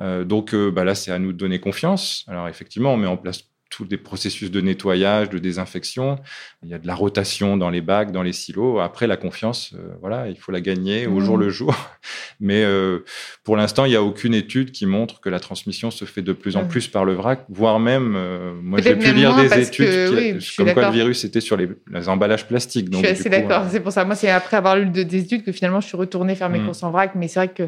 Euh, 0.00 0.24
donc 0.24 0.54
bah 0.54 0.84
là, 0.84 0.94
c'est 0.94 1.10
à 1.10 1.18
nous 1.18 1.32
de 1.32 1.38
donner 1.38 1.58
confiance. 1.58 2.24
Alors 2.28 2.48
effectivement, 2.48 2.96
met 2.98 3.06
en 3.06 3.16
place 3.16 3.44
tous 3.70 3.84
des 3.84 3.98
processus 3.98 4.50
de 4.50 4.62
nettoyage, 4.62 5.28
de 5.28 5.38
désinfection. 5.38 6.18
Il 6.62 6.70
y 6.70 6.74
a 6.74 6.78
de 6.78 6.86
la 6.86 6.94
rotation 6.94 7.58
dans 7.58 7.68
les 7.68 7.82
bacs, 7.82 8.12
dans 8.12 8.22
les 8.22 8.32
silos. 8.32 8.78
Après, 8.80 9.06
la 9.06 9.18
confiance, 9.18 9.74
euh, 9.74 9.92
voilà, 10.00 10.28
il 10.28 10.36
faut 10.38 10.52
la 10.52 10.62
gagner 10.62 11.06
au 11.06 11.20
jour 11.20 11.36
le 11.36 11.50
jour. 11.50 11.74
Mais 12.40 12.64
euh, 12.64 13.00
pour 13.44 13.58
l'instant, 13.58 13.84
il 13.84 13.90
n'y 13.90 13.94
a 13.96 14.02
aucune 14.02 14.32
étude 14.32 14.72
qui 14.72 14.86
montre 14.86 15.20
que 15.20 15.28
la 15.28 15.38
transmission 15.38 15.90
se 15.90 16.06
fait 16.06 16.22
de 16.22 16.32
plus 16.32 16.56
en 16.56 16.62
Ouais. 16.62 16.68
plus 16.68 16.88
par 16.88 17.04
le 17.04 17.12
vrac, 17.12 17.44
voire 17.50 17.78
même, 17.78 18.14
euh, 18.16 18.54
moi 18.62 18.80
j'ai 18.80 18.96
pu 18.96 19.12
lire 19.12 19.36
des 19.36 19.52
études 19.60 19.84
que, 19.86 20.08
qui- 20.08 20.14
oui, 20.16 20.34
je 20.36 20.38
suis 20.40 20.56
comme 20.64 20.72
quoi 20.72 20.86
le 20.86 20.92
virus 20.94 21.24
était 21.24 21.42
sur 21.42 21.58
les, 21.58 21.68
les 21.92 22.08
emballages 22.08 22.46
plastiques. 22.48 22.88
Je 22.90 22.96
suis 22.96 23.06
assez 23.06 23.28
d'accord. 23.28 23.66
C'est 23.70 23.80
pour 23.80 23.92
ça. 23.92 24.06
Moi, 24.06 24.14
c'est 24.14 24.30
après 24.30 24.56
avoir 24.56 24.76
lu 24.78 24.86
de- 24.86 25.02
des 25.02 25.18
études 25.24 25.44
que 25.44 25.52
finalement, 25.52 25.82
je 25.82 25.88
suis 25.88 25.96
retournée 25.98 26.34
faire 26.36 26.48
mes 26.48 26.58
Mm. 26.60 26.64
courses 26.64 26.82
en 26.84 26.90
vrac. 26.90 27.10
Mais 27.16 27.28
c'est 27.28 27.40
vrai 27.40 27.48
que 27.48 27.64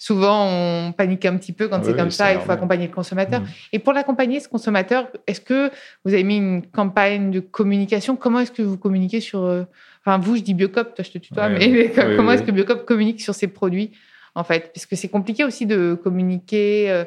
souvent, 0.00 0.46
on 0.48 0.92
panique 0.92 1.26
un 1.26 1.36
petit 1.36 1.52
peu 1.52 1.68
quand 1.68 1.84
c'est 1.84 1.94
comme 1.94 2.10
ça. 2.10 2.32
Il 2.32 2.40
faut 2.40 2.50
accompagner 2.52 2.86
le 2.86 2.92
consommateur. 2.94 3.42
Mm. 3.42 3.46
Et 3.74 3.78
pour 3.78 3.92
l'accompagner, 3.92 4.40
ce 4.40 4.48
consommateur, 4.48 5.08
est-ce 5.26 5.42
que 5.42 5.70
vous 6.04 6.14
avez 6.14 6.24
mis 6.24 6.38
une 6.38 6.62
campagne 6.66 7.30
de 7.30 7.40
communication? 7.40 8.16
Comment 8.16 8.40
est-ce 8.40 8.50
que 8.50 8.62
vous 8.62 8.78
communiquez 8.78 9.20
sur. 9.20 9.44
euh, 9.44 9.64
Enfin, 10.04 10.16
vous, 10.16 10.36
je 10.36 10.40
dis 10.40 10.54
Biocop, 10.54 10.94
toi, 10.94 11.04
je 11.04 11.10
te 11.10 11.18
tutoie, 11.18 11.50
mais, 11.50 11.90
comment 12.16 12.32
est-ce 12.32 12.42
que 12.42 12.50
Biocop 12.50 12.86
communique 12.86 13.20
sur 13.20 13.34
ses 13.34 13.48
produits, 13.48 13.90
en 14.34 14.44
fait? 14.44 14.72
Parce 14.72 14.86
que 14.86 14.96
c'est 14.96 15.08
compliqué 15.08 15.44
aussi 15.44 15.66
de 15.66 15.94
communiquer. 16.02 16.90
euh, 16.90 17.04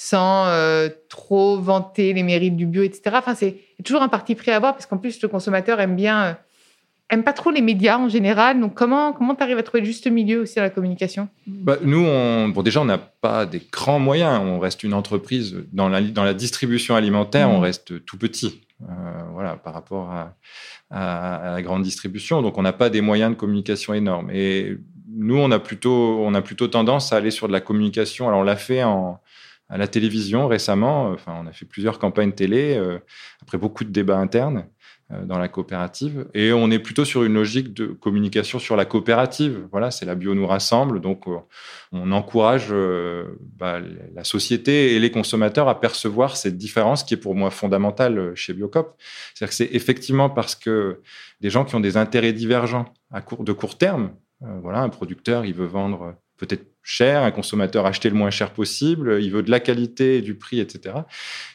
sans 0.00 0.46
euh, 0.46 0.88
trop 1.08 1.58
vanter 1.58 2.12
les 2.12 2.22
mérites 2.22 2.54
du 2.54 2.66
bio, 2.66 2.84
etc. 2.84 3.16
Enfin, 3.18 3.34
c'est 3.34 3.56
toujours 3.84 4.00
un 4.00 4.06
parti 4.08 4.36
pris 4.36 4.52
à 4.52 4.56
avoir 4.56 4.74
parce 4.74 4.86
qu'en 4.86 4.96
plus, 4.96 5.20
le 5.20 5.26
consommateur 5.26 5.80
aime 5.80 5.96
bien, 5.96 6.38
euh, 7.10 7.14
aime 7.14 7.24
pas 7.24 7.32
trop 7.32 7.50
les 7.50 7.60
médias 7.62 7.98
en 7.98 8.08
général. 8.08 8.60
Donc, 8.60 8.74
comment 8.74 9.12
comment 9.12 9.34
tu 9.34 9.42
arrives 9.42 9.58
à 9.58 9.62
trouver 9.62 9.80
le 9.80 9.86
juste 9.86 10.06
milieu 10.06 10.40
aussi 10.40 10.56
dans 10.56 10.62
la 10.62 10.70
communication? 10.70 11.28
Bah, 11.46 11.76
nous, 11.82 12.04
on, 12.04 12.48
bon, 12.48 12.62
déjà, 12.62 12.80
on 12.80 12.84
n'a 12.84 12.98
pas 12.98 13.46
des 13.46 13.62
grands 13.72 13.98
moyens. 13.98 14.40
On 14.42 14.58
reste 14.58 14.82
une 14.84 14.94
entreprise 14.94 15.56
dans 15.72 15.88
la, 15.88 16.00
dans 16.00 16.24
la 16.24 16.34
distribution 16.34 16.94
alimentaire, 16.96 17.48
on 17.50 17.60
reste 17.60 18.04
tout 18.04 18.18
petit. 18.18 18.60
euh, 18.82 18.92
voilà, 19.32 19.56
par 19.56 19.74
rapport 19.74 20.10
à, 20.10 20.34
à- 20.90 21.36
à 21.36 21.52
la 21.54 21.62
grande 21.62 21.82
distribution. 21.82 22.42
Donc, 22.42 22.58
on 22.58 22.62
n'a 22.62 22.72
pas 22.72 22.90
des 22.90 23.00
moyens 23.00 23.32
de 23.32 23.36
communication 23.36 23.92
énormes. 23.94 24.30
Et 24.32 24.78
nous, 25.10 25.36
on 25.36 25.50
a 25.50 25.58
plutôt, 25.58 26.18
on 26.20 26.32
a 26.34 26.42
plutôt 26.42 26.68
tendance 26.68 27.12
à 27.12 27.16
aller 27.16 27.30
sur 27.32 27.48
de 27.48 27.52
la 27.52 27.60
communication. 27.60 28.28
Alors, 28.28 28.40
on 28.40 28.44
l'a 28.44 28.56
fait 28.56 28.84
en, 28.84 29.18
à 29.68 29.78
la 29.78 29.88
télévision 29.88 30.46
récemment. 30.46 31.10
Enfin, 31.10 31.34
on 31.42 31.46
a 31.46 31.52
fait 31.52 31.66
plusieurs 31.66 31.98
campagnes 31.98 32.32
télé, 32.32 32.76
euh, 32.76 32.98
après 33.42 33.58
beaucoup 33.58 33.84
de 33.84 33.90
débats 33.90 34.18
internes 34.18 34.66
dans 35.24 35.38
la 35.38 35.48
coopérative. 35.48 36.26
Et 36.34 36.52
on 36.52 36.70
est 36.70 36.78
plutôt 36.78 37.04
sur 37.06 37.24
une 37.24 37.32
logique 37.34 37.72
de 37.72 37.86
communication 37.86 38.58
sur 38.58 38.76
la 38.76 38.84
coopérative. 38.84 39.66
Voilà, 39.70 39.90
c'est 39.90 40.04
la 40.04 40.14
bio 40.14 40.34
nous 40.34 40.46
rassemble. 40.46 41.00
Donc, 41.00 41.26
euh, 41.26 41.36
on 41.92 42.12
encourage 42.12 42.66
euh, 42.70 43.24
bah, 43.58 43.78
la 44.14 44.24
société 44.24 44.94
et 44.94 44.98
les 44.98 45.10
consommateurs 45.10 45.66
à 45.68 45.80
percevoir 45.80 46.36
cette 46.36 46.58
différence 46.58 47.04
qui 47.04 47.14
est 47.14 47.18
pour 47.18 47.34
moi 47.34 47.50
fondamentale 47.50 48.18
euh, 48.18 48.34
chez 48.34 48.52
Biocop. 48.52 48.96
C'est-à-dire 49.34 49.48
que 49.50 49.54
c'est 49.54 49.70
effectivement 49.74 50.28
parce 50.28 50.54
que 50.54 51.00
des 51.40 51.48
gens 51.48 51.64
qui 51.64 51.74
ont 51.74 51.80
des 51.80 51.96
intérêts 51.96 52.34
divergents 52.34 52.84
à 53.10 53.22
court, 53.22 53.42
de 53.44 53.52
court 53.52 53.78
terme, 53.78 54.10
euh, 54.42 54.58
voilà, 54.62 54.80
un 54.80 54.90
producteur, 54.90 55.46
il 55.46 55.54
veut 55.54 55.64
vendre 55.66 56.16
peut-être 56.36 56.66
cher, 56.82 57.22
un 57.22 57.30
consommateur 57.30 57.86
acheter 57.86 58.10
le 58.10 58.14
moins 58.14 58.30
cher 58.30 58.50
possible, 58.52 59.18
il 59.22 59.30
veut 59.30 59.42
de 59.42 59.50
la 59.50 59.58
qualité, 59.60 60.20
du 60.20 60.34
prix, 60.36 60.60
etc. 60.60 60.94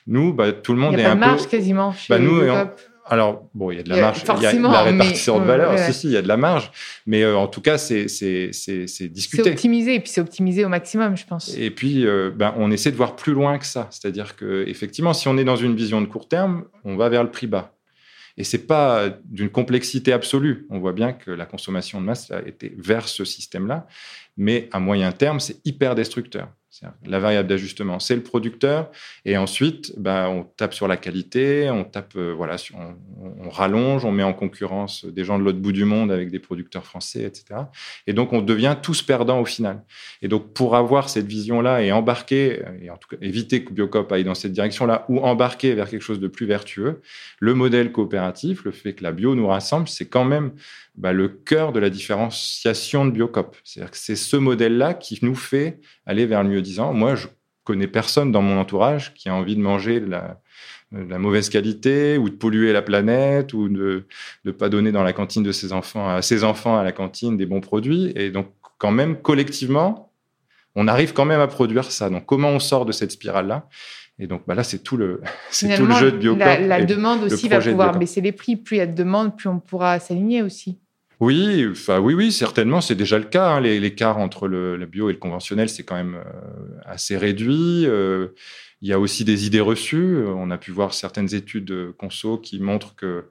Nous, 0.07 0.33
bah, 0.33 0.51
tout 0.51 0.73
le 0.73 0.79
Il 0.79 0.81
monde 0.81 0.95
n'y 0.95 1.01
est 1.01 1.05
a 1.05 1.09
pas 1.09 1.11
un 1.11 1.15
de 1.15 1.19
marge 1.21 1.43
peu... 1.43 1.49
quasiment 1.49 1.91
chez 1.93 2.11
Bah, 2.11 2.19
nous, 2.19 2.41
et 2.43 2.49
on- 2.49 2.53
Biocop. 2.55 2.81
Alors, 3.05 3.49
bon, 3.53 3.69
il 3.71 3.77
y 3.77 3.79
a 3.79 3.83
de 3.83 3.89
la 3.89 3.95
a- 3.97 4.01
marge, 4.01 4.21
il 4.23 4.43
y 4.43 4.45
a 4.45 4.53
de 4.53 4.61
la 4.61 4.69
mais- 4.69 4.91
répartition 4.91 5.39
de 5.39 5.43
valeur, 5.45 5.71
ouais. 5.73 5.91
si, 5.91 5.93
si, 5.93 6.07
il 6.07 6.13
y 6.13 6.17
a 6.17 6.21
de 6.21 6.27
la 6.27 6.37
marge, 6.37 6.71
mais 7.05 7.21
euh, 7.23 7.35
en 7.37 7.47
tout 7.47 7.59
cas, 7.61 7.77
c'est 7.77 8.07
c'est- 8.07 8.51
c'est- 8.53 9.07
discuté. 9.09 9.49
optimisé 9.49 9.95
et 9.95 9.99
puis 9.99 10.09
c'est 10.09 10.21
optimisé 10.21 10.63
au 10.63 10.69
maximum, 10.69 11.17
je 11.17 11.25
pense. 11.25 11.53
Et 11.57 11.69
puis, 11.69 12.05
euh, 12.07 12.31
ben, 12.33 12.53
on 12.57 12.71
essaie 12.71 12.91
de 12.91 12.95
voir 12.95 13.15
plus 13.17 13.33
loin 13.33 13.57
que 13.57 13.65
ça. 13.65 13.87
C'est-à-dire 13.91 14.35
que, 14.37 14.63
effectivement, 14.67 15.13
si 15.13 15.27
on 15.27 15.37
est 15.37 15.43
dans 15.43 15.57
une 15.57 15.75
vision 15.75 15.99
de 16.01 16.05
court 16.07 16.27
terme, 16.29 16.63
on 16.85 16.95
va 16.95 17.09
vers 17.09 17.23
le 17.23 17.29
prix 17.31 17.47
bas. 17.47 17.73
Et 18.37 18.43
c'est 18.43 18.65
pas 18.65 19.09
d'une 19.25 19.49
complexité 19.49 20.11
absolue. 20.13 20.65
On 20.71 20.79
voit 20.79 20.93
bien 20.93 21.13
que 21.13 21.29
la 21.29 21.45
consommation 21.45 21.99
de 22.01 22.05
masse 22.05 22.31
a 22.31 22.39
été 22.41 22.73
vers 22.77 23.07
ce 23.07 23.25
système-là, 23.25 23.85
mais 24.37 24.69
à 24.71 24.79
moyen 24.79 25.11
terme, 25.11 25.39
c'est 25.39 25.57
hyper 25.65 25.93
destructeur. 25.93 26.47
La 27.05 27.19
variable 27.19 27.47
d'ajustement, 27.47 27.99
c'est 27.99 28.15
le 28.15 28.23
producteur, 28.23 28.89
et 29.25 29.37
ensuite, 29.37 29.93
ben, 29.97 30.27
on 30.27 30.43
tape 30.43 30.73
sur 30.73 30.87
la 30.87 30.97
qualité, 30.97 31.69
on 31.69 31.83
tape, 31.83 32.13
euh, 32.15 32.33
voilà, 32.35 32.55
on 32.75 33.49
rallonge, 33.49 34.05
on 34.05 34.11
met 34.11 34.23
en 34.23 34.33
concurrence 34.33 35.05
des 35.05 35.23
gens 35.23 35.37
de 35.37 35.43
l'autre 35.43 35.59
bout 35.59 35.71
du 35.71 35.85
monde 35.85 36.11
avec 36.11 36.31
des 36.31 36.39
producteurs 36.39 36.85
français, 36.85 37.23
etc. 37.23 37.61
Et 38.07 38.13
donc, 38.13 38.33
on 38.33 38.41
devient 38.41 38.75
tous 38.81 39.01
perdants 39.01 39.39
au 39.39 39.45
final. 39.45 39.83
Et 40.21 40.27
donc, 40.27 40.53
pour 40.53 40.75
avoir 40.75 41.09
cette 41.09 41.27
vision-là 41.27 41.83
et 41.83 41.91
embarquer, 41.91 42.61
et 42.81 42.89
en 42.89 42.97
tout 42.97 43.09
cas 43.09 43.17
éviter 43.21 43.63
que 43.63 43.71
Biocop 43.71 44.11
aille 44.11 44.23
dans 44.23 44.35
cette 44.35 44.53
direction-là, 44.53 45.05
ou 45.09 45.19
embarquer 45.19 45.73
vers 45.75 45.89
quelque 45.89 46.01
chose 46.01 46.19
de 46.19 46.27
plus 46.27 46.45
vertueux, 46.45 47.01
le 47.39 47.53
modèle 47.53 47.91
coopératif, 47.91 48.63
le 48.63 48.71
fait 48.71 48.93
que 48.93 49.03
la 49.03 49.11
bio 49.11 49.35
nous 49.35 49.47
rassemble, 49.47 49.87
c'est 49.87 50.07
quand 50.07 50.25
même 50.25 50.53
bah, 50.95 51.11
le 51.11 51.27
cœur 51.27 51.71
de 51.71 51.79
la 51.79 51.89
différenciation 51.89 53.05
de 53.05 53.11
Biocop. 53.11 53.55
C'est-à-dire 53.63 53.91
que 53.91 53.97
c'est 53.97 54.15
ce 54.15 54.37
modèle-là 54.37 54.93
qui 54.93 55.17
nous 55.23 55.35
fait 55.35 55.79
aller 56.05 56.25
vers 56.25 56.43
le 56.43 56.49
mieux 56.49 56.61
disant. 56.63 56.93
Moi, 56.93 57.15
je 57.15 57.27
connais 57.63 57.87
personne 57.87 58.31
dans 58.31 58.41
mon 58.41 58.59
entourage 58.59 59.13
qui 59.13 59.29
a 59.29 59.35
envie 59.35 59.55
de 59.55 59.61
manger 59.61 59.99
de 59.99 60.09
la, 60.09 60.41
de 60.91 61.09
la 61.09 61.19
mauvaise 61.19 61.49
qualité 61.49 62.17
ou 62.17 62.29
de 62.29 62.35
polluer 62.35 62.73
la 62.73 62.81
planète 62.81 63.53
ou 63.53 63.69
de 63.69 64.05
ne 64.45 64.51
pas 64.51 64.69
donner 64.69 64.91
dans 64.91 65.03
la 65.03 65.13
cantine 65.13 65.43
de 65.43 65.51
ses 65.51 65.73
enfants 65.73 66.09
à 66.09 66.21
ses 66.21 66.43
enfants 66.43 66.77
à 66.77 66.83
la 66.83 66.91
cantine 66.91 67.37
des 67.37 67.45
bons 67.45 67.61
produits. 67.61 68.11
Et 68.15 68.31
donc, 68.31 68.47
quand 68.77 68.91
même, 68.91 69.21
collectivement, 69.21 70.11
on 70.75 70.87
arrive 70.87 71.13
quand 71.13 71.25
même 71.25 71.39
à 71.39 71.47
produire 71.47 71.85
ça. 71.85 72.09
Donc, 72.09 72.25
comment 72.25 72.49
on 72.49 72.59
sort 72.59 72.85
de 72.85 72.91
cette 72.91 73.11
spirale-là? 73.11 73.67
Et 74.19 74.27
donc, 74.27 74.43
bah 74.45 74.55
là, 74.55 74.63
c'est 74.63 74.79
tout 74.79 74.97
le, 74.97 75.21
c'est 75.49 75.75
tout 75.75 75.85
le 75.85 75.93
jeu 75.95 76.11
de 76.11 76.17
Biocop. 76.17 76.39
La, 76.39 76.83
demande 76.83 77.23
aussi 77.23 77.47
va 77.47 77.59
de 77.59 77.69
pouvoir 77.69 77.87
Biocop. 77.89 77.99
baisser 77.99 78.21
les 78.21 78.31
prix. 78.31 78.55
Plus 78.55 78.77
il 78.77 78.79
y 78.79 78.81
a 78.81 78.87
de 78.87 78.95
demande, 78.95 79.35
plus 79.35 79.49
on 79.49 79.59
pourra 79.59 79.99
s'aligner 79.99 80.41
aussi. 80.41 80.79
Oui, 81.23 81.65
enfin 81.71 81.99
oui, 81.99 82.13
oui, 82.13 82.31
certainement, 82.31 82.81
c'est 82.81 82.95
déjà 82.95 83.17
le 83.17 83.25
cas. 83.25 83.49
hein. 83.51 83.59
L'écart 83.61 84.17
entre 84.17 84.47
le, 84.47 84.75
le 84.77 84.85
bio 84.85 85.09
et 85.09 85.13
le 85.13 85.19
conventionnel, 85.19 85.69
c'est 85.69 85.83
quand 85.83 85.95
même 85.95 86.15
euh, 86.15 86.79
assez 86.85 87.15
réduit. 87.17 87.85
Euh, 87.85 88.27
il 88.81 88.89
y 88.89 88.93
a 88.93 88.99
aussi 88.99 89.23
des 89.23 89.45
idées 89.47 89.61
reçues. 89.61 90.15
Euh, 90.17 90.33
On 90.35 90.51
a 90.51 90.57
pu 90.57 90.71
voir 90.71 90.93
certaines 90.93 91.33
études 91.33 91.93
conso 91.97 92.37
qui 92.37 92.59
montrent 92.59 92.95
que 92.95 93.25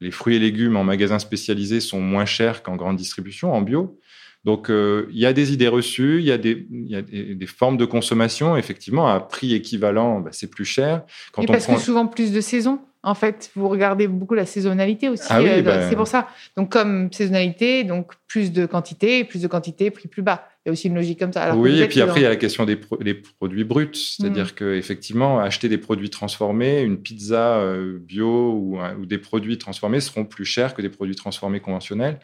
les 0.00 0.10
fruits 0.10 0.36
et 0.36 0.38
légumes 0.38 0.76
en 0.76 0.84
magasins 0.84 1.18
spécialisés 1.18 1.80
sont 1.80 2.00
moins 2.00 2.24
chers 2.24 2.62
qu'en 2.62 2.76
grande 2.76 2.96
distribution, 2.96 3.52
en 3.52 3.60
bio. 3.62 3.98
Donc, 4.44 4.68
euh, 4.68 5.06
il 5.10 5.18
y 5.18 5.24
a 5.26 5.32
des 5.32 5.52
idées 5.54 5.68
reçues, 5.68 6.18
il 6.18 6.24
y 6.26 6.32
a 6.32 6.36
des, 6.38 6.66
il 6.70 6.90
y 6.90 6.96
a 6.96 7.02
des, 7.02 7.34
des 7.34 7.46
formes 7.46 7.78
de 7.78 7.86
consommation. 7.86 8.56
Effectivement, 8.56 9.06
à 9.08 9.20
prix 9.20 9.54
équivalent, 9.54 10.20
bah, 10.20 10.30
c'est 10.32 10.50
plus 10.50 10.66
cher. 10.66 11.02
Quand 11.32 11.42
Et 11.42 11.46
on 11.48 11.52
parce 11.52 11.64
prend- 11.64 11.76
que 11.76 11.80
souvent 11.80 12.06
plus 12.06 12.30
de 12.32 12.40
saisons. 12.42 12.78
En 13.04 13.14
fait, 13.14 13.50
vous 13.54 13.68
regardez 13.68 14.08
beaucoup 14.08 14.34
la 14.34 14.46
saisonnalité 14.46 15.08
aussi. 15.08 15.26
Ah 15.30 15.40
oui, 15.42 15.48
euh, 15.50 15.62
ben- 15.62 15.86
C'est 15.88 15.96
pour 15.96 16.06
ça. 16.06 16.28
Donc, 16.56 16.70
comme 16.72 17.12
saisonnalité, 17.12 17.84
donc 17.84 18.12
plus 18.26 18.52
de 18.52 18.66
quantité, 18.66 19.24
plus 19.24 19.42
de 19.42 19.46
quantité, 19.48 19.90
prix 19.90 20.08
plus 20.08 20.22
bas. 20.22 20.48
Il 20.64 20.68
y 20.68 20.70
a 20.70 20.72
aussi 20.72 20.88
une 20.88 20.94
logique 20.94 21.18
comme 21.18 21.32
ça. 21.32 21.42
Alors 21.42 21.58
oui, 21.58 21.80
et 21.80 21.86
puis 21.86 22.00
après, 22.00 22.20
il 22.20 22.22
y 22.22 22.26
a 22.26 22.30
la 22.30 22.36
question 22.36 22.64
des, 22.64 22.76
pro- 22.76 22.96
des 22.96 23.14
produits 23.14 23.64
bruts. 23.64 23.90
C'est-à-dire 23.94 24.46
Mm. 24.46 24.50
que 24.56 24.74
effectivement, 24.74 25.38
acheter 25.38 25.68
des 25.68 25.76
produits 25.78 26.08
transformés, 26.08 26.80
une 26.80 26.96
pizza 26.96 27.58
euh, 27.58 27.98
bio 28.00 28.52
ou 28.54 28.78
des 29.04 29.18
produits 29.18 29.58
transformés 29.58 30.00
seront 30.00 30.24
plus 30.24 30.46
chers 30.46 30.72
que 30.74 30.80
des 30.82 30.88
produits 30.88 31.14
transformés 31.16 31.60
conventionnels. 31.60 32.18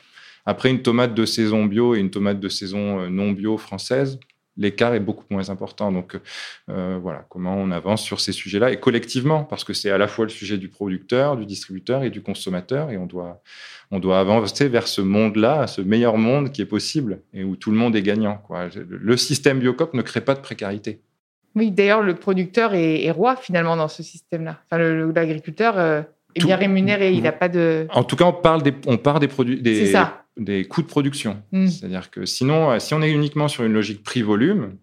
Après, 0.46 0.70
une 0.70 0.80
tomate 0.80 1.14
de 1.14 1.26
saison 1.26 1.66
bio 1.66 1.94
et 1.94 1.98
une 1.98 2.10
tomate 2.10 2.40
de 2.40 2.48
saison 2.48 3.00
euh, 3.00 3.08
non 3.10 3.32
bio 3.32 3.58
française, 3.58 4.18
l'écart 4.56 4.94
est 4.94 5.00
beaucoup 5.00 5.24
moins 5.30 5.50
important. 5.50 5.92
Donc, 5.92 6.18
euh, 6.68 6.98
voilà, 7.00 7.24
comment 7.28 7.56
on 7.56 7.70
avance 7.70 8.02
sur 8.02 8.20
ces 8.20 8.32
sujets-là 8.32 8.72
et 8.72 8.80
collectivement, 8.80 9.44
parce 9.44 9.64
que 9.64 9.72
c'est 9.72 9.90
à 9.90 9.98
la 9.98 10.08
fois 10.08 10.24
le 10.24 10.30
sujet 10.30 10.58
du 10.58 10.68
producteur, 10.68 11.36
du 11.36 11.46
distributeur 11.46 12.02
et 12.02 12.10
du 12.10 12.22
consommateur, 12.22 12.90
et 12.90 12.98
on 12.98 13.06
doit, 13.06 13.42
on 13.90 13.98
doit 13.98 14.20
avancer 14.20 14.68
vers 14.68 14.86
ce 14.86 15.00
monde-là, 15.00 15.66
ce 15.66 15.80
meilleur 15.80 16.16
monde 16.16 16.52
qui 16.52 16.62
est 16.62 16.66
possible 16.66 17.22
et 17.32 17.44
où 17.44 17.56
tout 17.56 17.70
le 17.70 17.76
monde 17.76 17.96
est 17.96 18.02
gagnant. 18.02 18.38
Quoi. 18.46 18.68
Le 18.74 19.16
système 19.16 19.60
Biocop 19.60 19.94
ne 19.94 20.02
crée 20.02 20.20
pas 20.20 20.34
de 20.34 20.40
précarité. 20.40 21.00
Oui, 21.56 21.72
d'ailleurs, 21.72 22.02
le 22.02 22.14
producteur 22.14 22.74
est, 22.74 23.04
est 23.04 23.10
roi 23.10 23.34
finalement 23.34 23.76
dans 23.76 23.88
ce 23.88 24.02
système-là. 24.02 24.60
Enfin, 24.64 24.78
l'agriculteur 24.78 25.78
euh, 25.78 26.02
est 26.34 26.40
Tout- 26.40 26.46
bien 26.46 26.56
rémunéré. 26.56 27.12
Il 27.12 27.22
n'a 27.22 27.32
pas 27.32 27.48
de. 27.48 27.86
En 27.90 28.04
tout 28.04 28.16
cas, 28.16 28.24
on 28.24 28.32
parle 28.32 28.62
des, 28.62 28.74
on 28.86 28.96
part 28.96 29.20
des 29.20 29.28
produits, 29.28 29.60
des, 29.60 29.92
des 30.36 30.64
coûts 30.66 30.82
de 30.82 30.86
production. 30.86 31.42
Mm. 31.52 31.66
C'est-à-dire 31.68 32.10
que 32.10 32.24
sinon, 32.26 32.70
euh, 32.70 32.78
si 32.78 32.94
on 32.94 33.02
est 33.02 33.10
uniquement 33.10 33.48
sur 33.48 33.64
une 33.64 33.72
logique 33.72 34.02
prix-volume, 34.02 34.76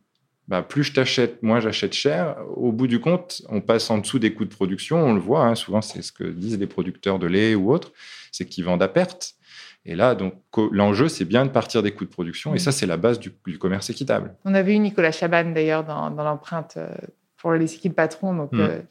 bah, 0.47 0.61
plus 0.61 0.83
je 0.83 0.93
t'achète, 0.93 1.43
moins 1.43 1.59
j'achète 1.59 1.93
cher. 1.93 2.37
Au 2.55 2.71
bout 2.71 2.87
du 2.87 2.99
compte, 2.99 3.41
on 3.49 3.61
passe 3.61 3.89
en 3.89 3.97
dessous 3.97 4.19
des 4.19 4.33
coûts 4.33 4.45
de 4.45 4.49
production. 4.49 4.97
On 4.97 5.13
le 5.13 5.19
voit, 5.19 5.45
hein, 5.45 5.55
souvent 5.55 5.81
c'est 5.81 6.01
ce 6.01 6.11
que 6.11 6.23
disent 6.23 6.57
les 6.57 6.67
producteurs 6.67 7.19
de 7.19 7.27
lait 7.27 7.55
ou 7.55 7.71
autres, 7.71 7.91
c'est 8.31 8.45
qu'ils 8.45 8.63
vendent 8.63 8.83
à 8.83 8.87
perte. 8.87 9.37
Et 9.87 9.95
là, 9.95 10.15
donc, 10.15 10.33
l'enjeu, 10.71 11.07
c'est 11.07 11.23
bien 11.23 11.45
de 11.45 11.49
partir 11.49 11.81
des 11.81 11.91
coûts 11.91 12.03
de 12.03 12.09
production. 12.09 12.53
Et 12.53 12.59
ça, 12.59 12.73
c'est 12.73 12.85
la 12.85 12.97
base 12.97 13.19
du, 13.19 13.31
commerce 13.57 13.89
équitable. 13.89 14.35
On 14.43 14.53
avait 14.53 14.75
eu 14.75 14.79
Nicolas 14.79 15.13
Chaban, 15.13 15.51
d'ailleurs, 15.51 15.85
dans, 15.85 16.09
l'empreinte 16.09 16.73
euh, 16.75 16.89
pour 17.37 17.53
les 17.53 17.73
équipes 17.73 17.95
patrons. 17.95 18.35
Donc, 18.35 18.51
mm. 18.51 18.59
euh, 18.59 18.81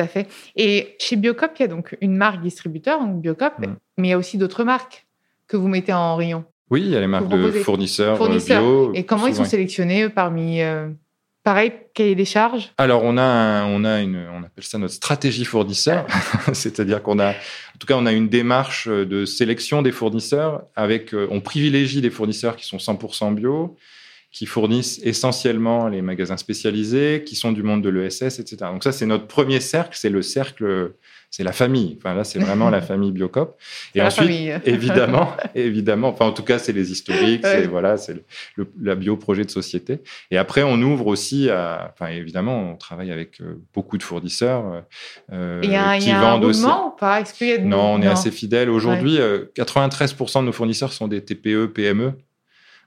à 0.00 0.06
fait. 0.06 0.28
Et 0.56 0.96
chez 0.98 1.16
Biocop, 1.16 1.52
il 1.58 1.62
y 1.62 1.64
a 1.64 1.68
donc 1.68 1.96
une 2.00 2.16
marque 2.16 2.42
distributeur, 2.42 3.00
donc 3.00 3.20
Biocop, 3.20 3.58
mm. 3.58 3.76
mais 3.98 4.08
il 4.08 4.10
y 4.10 4.14
a 4.14 4.18
aussi 4.18 4.38
d'autres 4.38 4.64
marques 4.64 5.06
que 5.46 5.56
vous 5.56 5.68
mettez 5.68 5.92
en 5.92 6.16
rayon. 6.16 6.44
Oui, 6.70 6.82
il 6.82 6.90
y 6.90 6.96
a 6.96 7.00
les 7.00 7.08
marques 7.08 7.28
de 7.28 7.50
fournisseurs, 7.50 8.22
euh, 8.22 8.38
bio. 8.38 8.92
Et 8.94 9.04
comment 9.04 9.26
ils 9.26 9.34
sont 9.34 9.44
sélectionnés 9.44 10.08
parmi 10.08 10.62
Pareil, 11.42 11.72
cahier 11.94 12.14
des 12.14 12.26
charges? 12.26 12.70
Alors, 12.76 13.02
on 13.02 13.16
a, 13.16 13.64
on 13.64 13.82
a 13.84 14.02
une, 14.02 14.26
on 14.30 14.42
appelle 14.42 14.62
ça 14.62 14.76
notre 14.76 14.92
stratégie 14.92 15.46
fournisseur. 15.46 16.06
C'est-à-dire 16.52 17.02
qu'on 17.02 17.18
a, 17.18 17.30
en 17.30 17.78
tout 17.78 17.86
cas, 17.86 17.94
on 17.96 18.04
a 18.04 18.12
une 18.12 18.28
démarche 18.28 18.88
de 18.88 19.24
sélection 19.24 19.80
des 19.80 19.90
fournisseurs 19.90 20.64
avec, 20.76 21.14
euh, 21.14 21.26
on 21.30 21.40
privilégie 21.40 22.02
des 22.02 22.10
fournisseurs 22.10 22.56
qui 22.56 22.66
sont 22.66 22.76
100% 22.76 23.34
bio, 23.34 23.74
qui 24.30 24.46
fournissent 24.46 25.00
essentiellement 25.02 25.88
les 25.88 26.02
magasins 26.02 26.36
spécialisés, 26.36 27.24
qui 27.26 27.34
sont 27.36 27.52
du 27.52 27.62
monde 27.62 27.82
de 27.82 27.88
l'ESS, 27.88 28.38
etc. 28.38 28.56
Donc 28.72 28.84
ça, 28.84 28.92
c'est 28.92 29.06
notre 29.06 29.26
premier 29.26 29.60
cercle, 29.60 29.96
c'est 29.96 30.10
le 30.10 30.22
cercle 30.22 30.92
c'est 31.30 31.44
la 31.44 31.52
famille. 31.52 31.96
Enfin 31.96 32.14
là, 32.14 32.24
c'est 32.24 32.40
vraiment 32.40 32.70
la 32.70 32.80
famille 32.82 33.12
Biocop. 33.12 33.56
Et 33.94 34.02
ensuite, 34.02 34.28
évidemment, 34.64 35.32
évidemment, 35.54 36.08
enfin 36.08 36.26
en 36.26 36.32
tout 36.32 36.42
cas, 36.42 36.58
c'est 36.58 36.72
les 36.72 36.90
historiques, 36.90 37.42
c'est 37.44 37.68
voilà, 37.68 37.96
c'est 37.96 38.24
le, 38.56 38.70
la 38.82 38.96
bio 38.96 39.16
projet 39.16 39.44
de 39.44 39.50
société. 39.50 40.00
Et 40.30 40.38
après, 40.38 40.64
on 40.64 40.80
ouvre 40.82 41.06
aussi 41.06 41.48
à, 41.48 41.92
enfin 41.94 42.10
évidemment, 42.10 42.72
on 42.72 42.76
travaille 42.76 43.12
avec 43.12 43.40
euh, 43.40 43.60
beaucoup 43.72 43.96
de 43.96 44.02
fournisseurs 44.02 44.84
euh, 45.32 45.60
y 45.62 45.76
a, 45.76 45.98
qui 45.98 46.08
y 46.08 46.12
a 46.12 46.20
vendent 46.20 46.44
un 46.44 46.48
aussi. 46.48 46.64
ou 46.64 46.90
pas? 46.98 47.22
Y 47.40 47.52
a 47.52 47.58
Non, 47.58 47.94
on 47.94 48.02
est 48.02 48.08
assez 48.08 48.32
fidèle. 48.32 48.68
Aujourd'hui, 48.68 49.18
93% 49.18 49.18
euh, 49.20 50.40
de 50.40 50.46
nos 50.46 50.52
fournisseurs 50.52 50.92
sont 50.92 51.06
des 51.06 51.24
TPE, 51.24 51.66
PME. 51.66 52.14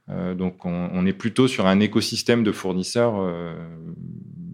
Euh, 0.09 0.33
donc, 0.33 0.65
on, 0.65 1.05
est 1.05 1.13
plutôt 1.13 1.47
sur 1.47 1.65
un 1.65 1.79
écosystème 1.79 2.43
de 2.43 2.51
fournisseurs 2.51 3.15
euh, 3.17 3.55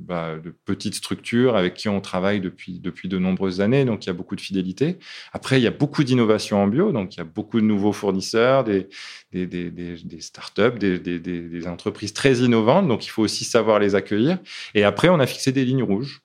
bah, 0.09 0.37
de 0.37 0.53
petites 0.65 0.95
structures 0.95 1.55
avec 1.55 1.73
qui 1.73 1.89
on 1.89 2.01
travaille 2.01 2.39
depuis, 2.39 2.79
depuis 2.79 3.09
de 3.09 3.17
nombreuses 3.17 3.61
années. 3.61 3.85
Donc, 3.85 4.05
il 4.05 4.07
y 4.07 4.09
a 4.11 4.13
beaucoup 4.13 4.35
de 4.35 4.41
fidélité. 4.41 4.97
Après, 5.33 5.59
il 5.59 5.63
y 5.63 5.67
a 5.67 5.71
beaucoup 5.71 6.03
d'innovation 6.03 6.61
en 6.61 6.67
bio. 6.67 6.91
Donc, 6.91 7.15
il 7.15 7.17
y 7.17 7.21
a 7.21 7.25
beaucoup 7.25 7.59
de 7.59 7.65
nouveaux 7.65 7.93
fournisseurs, 7.93 8.63
des, 8.63 8.89
des, 9.31 9.47
des, 9.47 9.71
des 9.71 10.21
startups, 10.21 10.77
des, 10.79 10.99
des 10.99 11.67
entreprises 11.67 12.13
très 12.13 12.37
innovantes. 12.37 12.87
Donc, 12.87 13.05
il 13.05 13.09
faut 13.09 13.23
aussi 13.23 13.43
savoir 13.43 13.79
les 13.79 13.95
accueillir. 13.95 14.37
Et 14.75 14.83
après, 14.83 15.09
on 15.09 15.19
a 15.19 15.25
fixé 15.25 15.51
des 15.51 15.65
lignes 15.65 15.83
rouges 15.83 16.21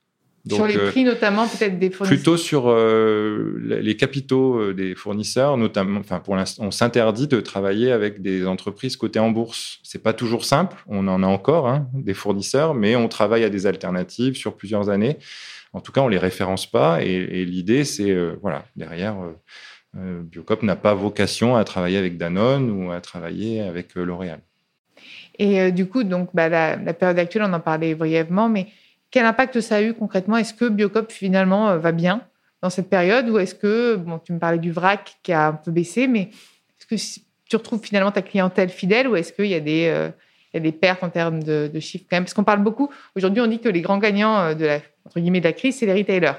sur 0.48 0.66
les 0.66 0.76
euh, 0.76 0.90
prix 0.90 1.04
notamment, 1.04 1.46
peut-être 1.48 1.78
des 1.78 1.90
fournisseurs 1.90 2.16
Plutôt 2.16 2.36
sur 2.36 2.68
euh, 2.68 3.58
les 3.62 3.96
capitaux 3.96 4.60
euh, 4.60 4.74
des 4.74 4.94
fournisseurs, 4.94 5.56
notamment. 5.56 6.00
Enfin, 6.00 6.20
pour 6.20 6.36
l'instant, 6.36 6.64
on 6.64 6.70
s'interdit 6.70 7.28
de 7.28 7.40
travailler 7.40 7.92
avec 7.92 8.20
des 8.20 8.46
entreprises 8.46 8.96
cotées 8.96 9.20
en 9.20 9.30
bourse. 9.30 9.78
C'est 9.82 10.02
pas 10.02 10.12
toujours 10.12 10.44
simple. 10.44 10.76
On 10.86 11.08
en 11.08 11.22
a 11.22 11.26
encore 11.26 11.68
hein, 11.68 11.88
des 11.94 12.14
fournisseurs, 12.14 12.74
mais 12.74 12.94
on 12.94 13.08
travaille 13.08 13.44
à 13.44 13.48
des 13.48 13.66
alternatives 13.66 14.34
sur 14.34 14.56
plusieurs 14.56 14.90
années. 14.90 15.16
En 15.72 15.80
tout 15.80 15.92
cas, 15.92 16.02
on 16.02 16.08
les 16.08 16.18
référence 16.18 16.70
pas. 16.70 17.02
Et, 17.02 17.44
l'idée, 17.44 17.84
c'est 17.84 18.14
voilà, 18.40 18.64
derrière. 18.76 19.16
Biocop 19.94 20.62
n'a 20.62 20.76
pas 20.76 20.94
vocation 20.94 21.56
à 21.56 21.64
travailler 21.64 21.98
avec 21.98 22.16
Danone 22.16 22.70
ou 22.70 22.92
à 22.92 23.00
travailler 23.00 23.60
avec 23.60 23.94
L'Oréal. 23.94 24.40
Et 25.38 25.72
du 25.72 25.86
coup, 25.86 26.04
donc, 26.04 26.30
bah, 26.32 26.48
la, 26.48 26.76
la, 26.76 26.94
période 26.94 27.18
actuelle, 27.18 27.44
on 27.44 27.52
en 27.52 27.60
parlait 27.60 27.96
brièvement, 27.96 28.48
mais 28.48 28.68
quel 29.14 29.26
impact 29.26 29.60
ça 29.60 29.76
a 29.76 29.82
eu 29.82 29.94
concrètement? 29.94 30.36
Est-ce 30.36 30.52
que 30.52 30.68
Biocop 30.68 31.12
finalement 31.12 31.70
euh, 31.70 31.78
va 31.78 31.92
bien 31.92 32.22
dans 32.62 32.68
cette 32.68 32.90
période? 32.90 33.28
Ou 33.28 33.38
est-ce 33.38 33.54
que, 33.54 33.94
bon, 33.94 34.18
tu 34.18 34.32
me 34.32 34.40
parlais 34.40 34.58
du 34.58 34.72
vrac 34.72 35.18
qui 35.22 35.32
a 35.32 35.46
un 35.46 35.52
peu 35.52 35.70
baissé, 35.70 36.08
mais 36.08 36.30
est-ce 36.90 37.20
que 37.20 37.20
tu 37.48 37.54
retrouves 37.54 37.80
finalement 37.80 38.10
ta 38.10 38.22
clientèle 38.22 38.70
fidèle 38.70 39.06
ou 39.06 39.14
est-ce 39.14 39.32
qu'il 39.32 39.46
y 39.46 39.54
a 39.54 39.60
des, 39.60 39.86
euh, 39.86 40.08
il 40.52 40.56
y 40.56 40.58
a 40.58 40.60
des 40.60 40.72
pertes 40.72 41.04
en 41.04 41.10
termes 41.10 41.44
de, 41.44 41.70
de 41.72 41.78
chiffres 41.78 42.06
quand 42.10 42.16
même? 42.16 42.24
Parce 42.24 42.34
qu'on 42.34 42.42
parle 42.42 42.64
beaucoup, 42.64 42.90
aujourd'hui 43.14 43.40
on 43.40 43.46
dit 43.46 43.60
que 43.60 43.68
les 43.68 43.82
grands 43.82 43.98
gagnants 43.98 44.36
euh, 44.36 44.54
de 44.54 44.66
la, 44.66 44.80
entre 45.06 45.20
guillemets, 45.20 45.38
de 45.38 45.44
la 45.44 45.52
crise, 45.52 45.76
c'est 45.76 45.86
les 45.86 45.94
retailers. 45.94 46.32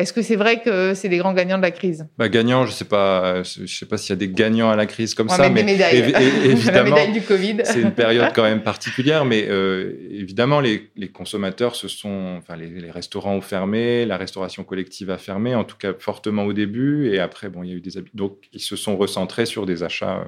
Est-ce 0.00 0.14
que 0.14 0.22
c'est 0.22 0.36
vrai 0.36 0.62
que 0.62 0.94
c'est 0.94 1.10
des 1.10 1.18
grands 1.18 1.34
gagnants 1.34 1.58
de 1.58 1.62
la 1.62 1.70
crise? 1.70 2.06
Bah, 2.16 2.30
Gagnants, 2.30 2.64
je 2.64 2.70
ne 2.70 2.74
sais 2.74 2.86
pas, 2.86 3.42
je 3.42 3.66
sais 3.66 3.84
pas 3.84 3.98
s'il 3.98 4.10
y 4.10 4.12
a 4.14 4.16
des 4.16 4.30
gagnants 4.30 4.70
à 4.70 4.76
la 4.76 4.86
crise 4.86 5.14
comme 5.14 5.28
ça, 5.28 5.50
mais 5.50 5.60
évidemment, 6.44 6.96
la 6.96 7.06
du 7.08 7.20
Covid. 7.20 7.58
c'est 7.64 7.82
une 7.82 7.92
période 7.92 8.32
quand 8.34 8.44
même 8.44 8.62
particulière, 8.64 9.26
mais 9.26 9.46
euh, 9.48 9.92
évidemment, 10.10 10.60
les, 10.60 10.90
consommateurs 11.12 11.76
se 11.76 11.86
sont, 11.86 12.36
enfin, 12.38 12.56
les, 12.56 12.90
restaurants 12.90 13.34
ont 13.34 13.42
fermé, 13.42 14.06
la 14.06 14.16
restauration 14.16 14.64
collective 14.64 15.10
a 15.10 15.18
fermé, 15.18 15.54
en 15.54 15.64
tout 15.64 15.76
cas 15.76 15.92
fortement 15.98 16.44
au 16.44 16.54
début, 16.54 17.12
et 17.12 17.18
après, 17.18 17.50
bon, 17.50 17.62
il 17.62 17.68
y 17.68 17.72
a 17.72 17.76
eu 17.76 17.80
des 17.82 17.90
donc 18.14 18.38
ils 18.54 18.60
se 18.60 18.76
sont 18.76 18.96
recentrés 18.96 19.44
sur 19.44 19.66
des 19.66 19.82
achats 19.82 20.20
euh, 20.20 20.24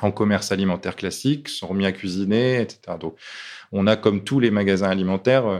en 0.00 0.12
commerce 0.12 0.52
alimentaire 0.52 0.94
classique, 0.94 1.48
sont 1.48 1.66
remis 1.66 1.86
à 1.86 1.92
cuisiner, 1.92 2.60
etc. 2.60 2.96
Donc, 3.00 3.16
on 3.72 3.88
a 3.88 3.96
comme 3.96 4.22
tous 4.22 4.38
les 4.38 4.52
magasins 4.52 4.90
alimentaires 4.90 5.46
euh, 5.46 5.58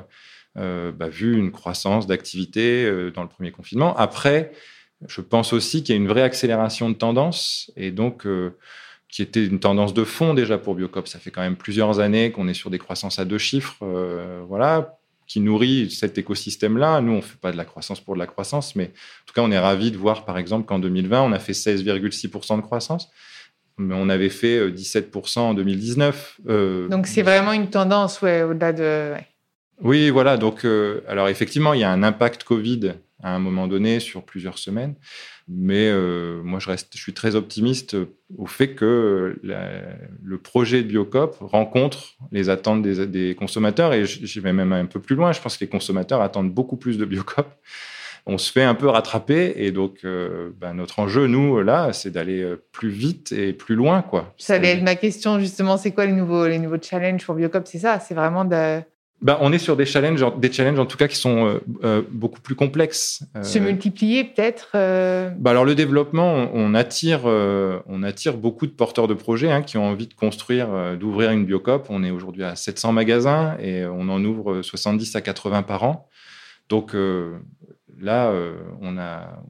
bah, 0.57 1.09
vu 1.09 1.37
une 1.37 1.53
croissance 1.53 2.07
d'activité 2.07 2.85
euh, 2.85 3.11
dans 3.11 3.23
le 3.23 3.29
premier 3.29 3.51
confinement. 3.51 3.95
Après, 3.97 4.53
je 5.07 5.21
pense 5.21 5.53
aussi 5.53 5.83
qu'il 5.83 5.95
y 5.95 5.99
a 5.99 6.01
une 6.01 6.09
vraie 6.09 6.23
accélération 6.23 6.89
de 6.89 6.95
tendance 6.95 7.71
et 7.77 7.91
donc 7.91 8.27
euh, 8.27 8.57
qui 9.09 9.21
était 9.21 9.45
une 9.45 9.61
tendance 9.61 9.93
de 9.93 10.05
fond 10.05 10.33
déjà 10.33 10.57
pour 10.57 10.75
Biocop. 10.75 11.09
Ça 11.09 11.19
fait 11.19 11.31
quand 11.31 11.43
même 11.43 11.57
plusieurs 11.57 12.01
années 12.01 12.33
qu'on 12.33 12.49
est 12.49 12.55
sur 12.55 12.71
des 12.71 12.79
croissances 12.79 13.19
à 13.19 13.25
deux 13.27 13.39
chiffres, 13.39 13.77
voilà, 14.49 14.99
qui 15.27 15.41
nourrit 15.41 15.91
cet 15.91 16.19
écosystème-là. 16.19 17.01
Nous, 17.03 17.13
on 17.13 17.23
fait 17.23 17.39
pas 17.39 17.53
de 17.53 17.57
la 17.57 17.65
croissance 17.65 18.01
pour 18.01 18.15
de 18.15 18.19
la 18.19 18.27
croissance, 18.27 18.75
mais 18.75 18.87
en 18.87 19.27
tout 19.27 19.35
cas, 19.35 19.43
on 19.43 19.53
est 19.53 19.59
ravi 19.59 19.91
de 19.91 19.97
voir, 19.97 20.25
par 20.25 20.39
exemple, 20.39 20.67
qu'en 20.67 20.81
2020, 20.81 21.23
on 21.23 21.33
a 21.33 21.39
fait 21.39 21.53
16,6% 21.53 22.57
de 22.57 22.63
croissance 22.63 23.09
mais 23.79 23.95
on 23.95 24.09
avait 24.09 24.31
fait 24.31 24.71
17% 24.71 25.39
en 25.39 25.53
2019. 25.53 26.41
Donc 26.89 27.07
c'est 27.07 27.21
vraiment 27.21 27.53
une 27.53 27.69
tendance, 27.69 28.23
ouais, 28.23 28.43
au-delà 28.43 28.73
de. 28.73 29.13
Oui, 29.83 30.11
voilà. 30.11 30.37
Donc, 30.37 30.65
euh, 30.65 31.03
alors 31.09 31.29
effectivement, 31.29 31.75
il 31.75 31.81
y 31.81 31.85
a 31.85 31.91
un 31.91 32.03
impact 32.03 32.45
Covid 32.45 32.95
à 33.23 33.35
un 33.35 33.39
moment 33.39 33.67
donné 33.67 33.99
sur 33.99 34.23
plusieurs 34.25 34.59
semaines, 34.59 34.95
mais 35.49 35.89
euh, 35.89 36.43
moi, 36.43 36.61
je 36.61 36.69
reste, 36.69 36.93
je 36.95 37.01
suis 37.01 37.15
très 37.15 37.35
optimiste 37.35 37.97
au 38.37 38.47
fait 38.47 38.75
que 38.75 39.41
le 39.43 40.39
projet 40.39 40.83
de 40.83 40.89
Biocop 40.89 41.37
rencontre 41.41 42.15
les 42.31 42.51
attentes 42.51 42.83
des, 42.83 43.35
consommateurs 43.35 43.93
et 43.93 44.05
j'y 44.05 44.41
vais 44.41 44.53
même 44.53 44.73
un 44.73 44.87
peu 44.87 45.01
plus 45.01 45.17
loin. 45.17 45.33
Je 45.33 45.41
pense 45.41 45.57
que 45.57 45.65
les 45.65 45.71
consommateurs 45.71 46.21
attendent 46.21 46.53
beaucoup 46.53 46.77
plus 46.77 46.99
de 46.99 47.05
Biocop. 47.05 47.49
On 48.29 48.39
se 48.39 48.51
fait 48.51 48.65
un 48.65 48.75
peu 48.75 48.89
rattraper 48.89 49.53
et 49.55 49.71
donc 49.71 50.01
euh, 50.05 50.51
ben, 50.59 50.75
notre 50.75 50.99
enjeu, 50.99 51.29
nous, 51.29 51.63
là, 51.63 51.93
c'est 51.93 52.11
d'aller 52.11 52.55
plus 52.73 52.91
vite 52.91 53.33
et 53.33 53.53
plus 53.53 53.77
loin. 53.77 54.03
Quoi. 54.03 54.35
Ça 54.37 54.55
allait 54.55 54.73
être 54.73 54.83
ma 54.83 54.97
question, 54.97 55.39
justement. 55.39 55.77
C'est 55.77 55.93
quoi 55.93 56.07
les 56.07 56.13
nouveaux, 56.13 56.47
les 56.47 56.59
nouveaux 56.59 56.81
challenges 56.83 57.25
pour 57.25 57.37
Biocop? 57.37 57.67
C'est 57.67 57.79
ça, 57.79 58.01
c'est 58.01 58.15
vraiment 58.15 58.45
de 58.45 58.83
bah, 59.23 59.39
on 59.41 59.51
est 59.53 59.59
sur 59.59 59.77
des 59.77 59.87
challenges, 59.87 60.25
des 60.39 60.53
challenges 60.53 60.79
en 60.79 60.85
tout 60.85 60.99
cas 60.99 61.09
qui 61.09 61.17
sont 61.17 61.47
euh, 61.47 61.61
euh, 61.85 62.03
beaucoup 62.11 62.41
plus 62.41 62.55
complexes. 62.55 63.25
Euh, 63.35 63.43
Se 63.43 63.59
multiplier 63.59 64.25
peut-être. 64.25 64.69
Bah 65.39 65.51
alors 65.51 65.65
le 65.65 65.75
développement, 65.75 66.51
on, 66.53 66.75
attire, 66.75 67.25
on 67.25 68.03
attire 68.03 68.37
beaucoup 68.37 68.67
de 68.67 68.73
porteurs 68.73 69.09
de 69.09 69.15
projets 69.15 69.51
hein, 69.51 69.63
qui 69.63 69.79
ont 69.79 69.87
envie 69.87 70.07
de 70.07 70.15
construire, 70.15 70.97
d'ouvrir 70.99 71.31
une 71.31 71.47
biocop. 71.47 71.87
On 71.89 72.05
est 72.05 72.11
aujourd'hui 72.11 72.45
à 72.45 72.57
700 72.57 72.93
magasins 72.93 73.57
et 73.59 73.87
on 73.87 74.09
en 74.09 74.23
ouvre 74.23 74.61
70 74.61 75.17
à 75.17 75.23
80 75.23 75.63
par 75.63 75.85
an. 75.85 76.09
Donc 76.69 76.95
là, 77.99 78.33
on 78.83 78.93
n'a 78.93 79.41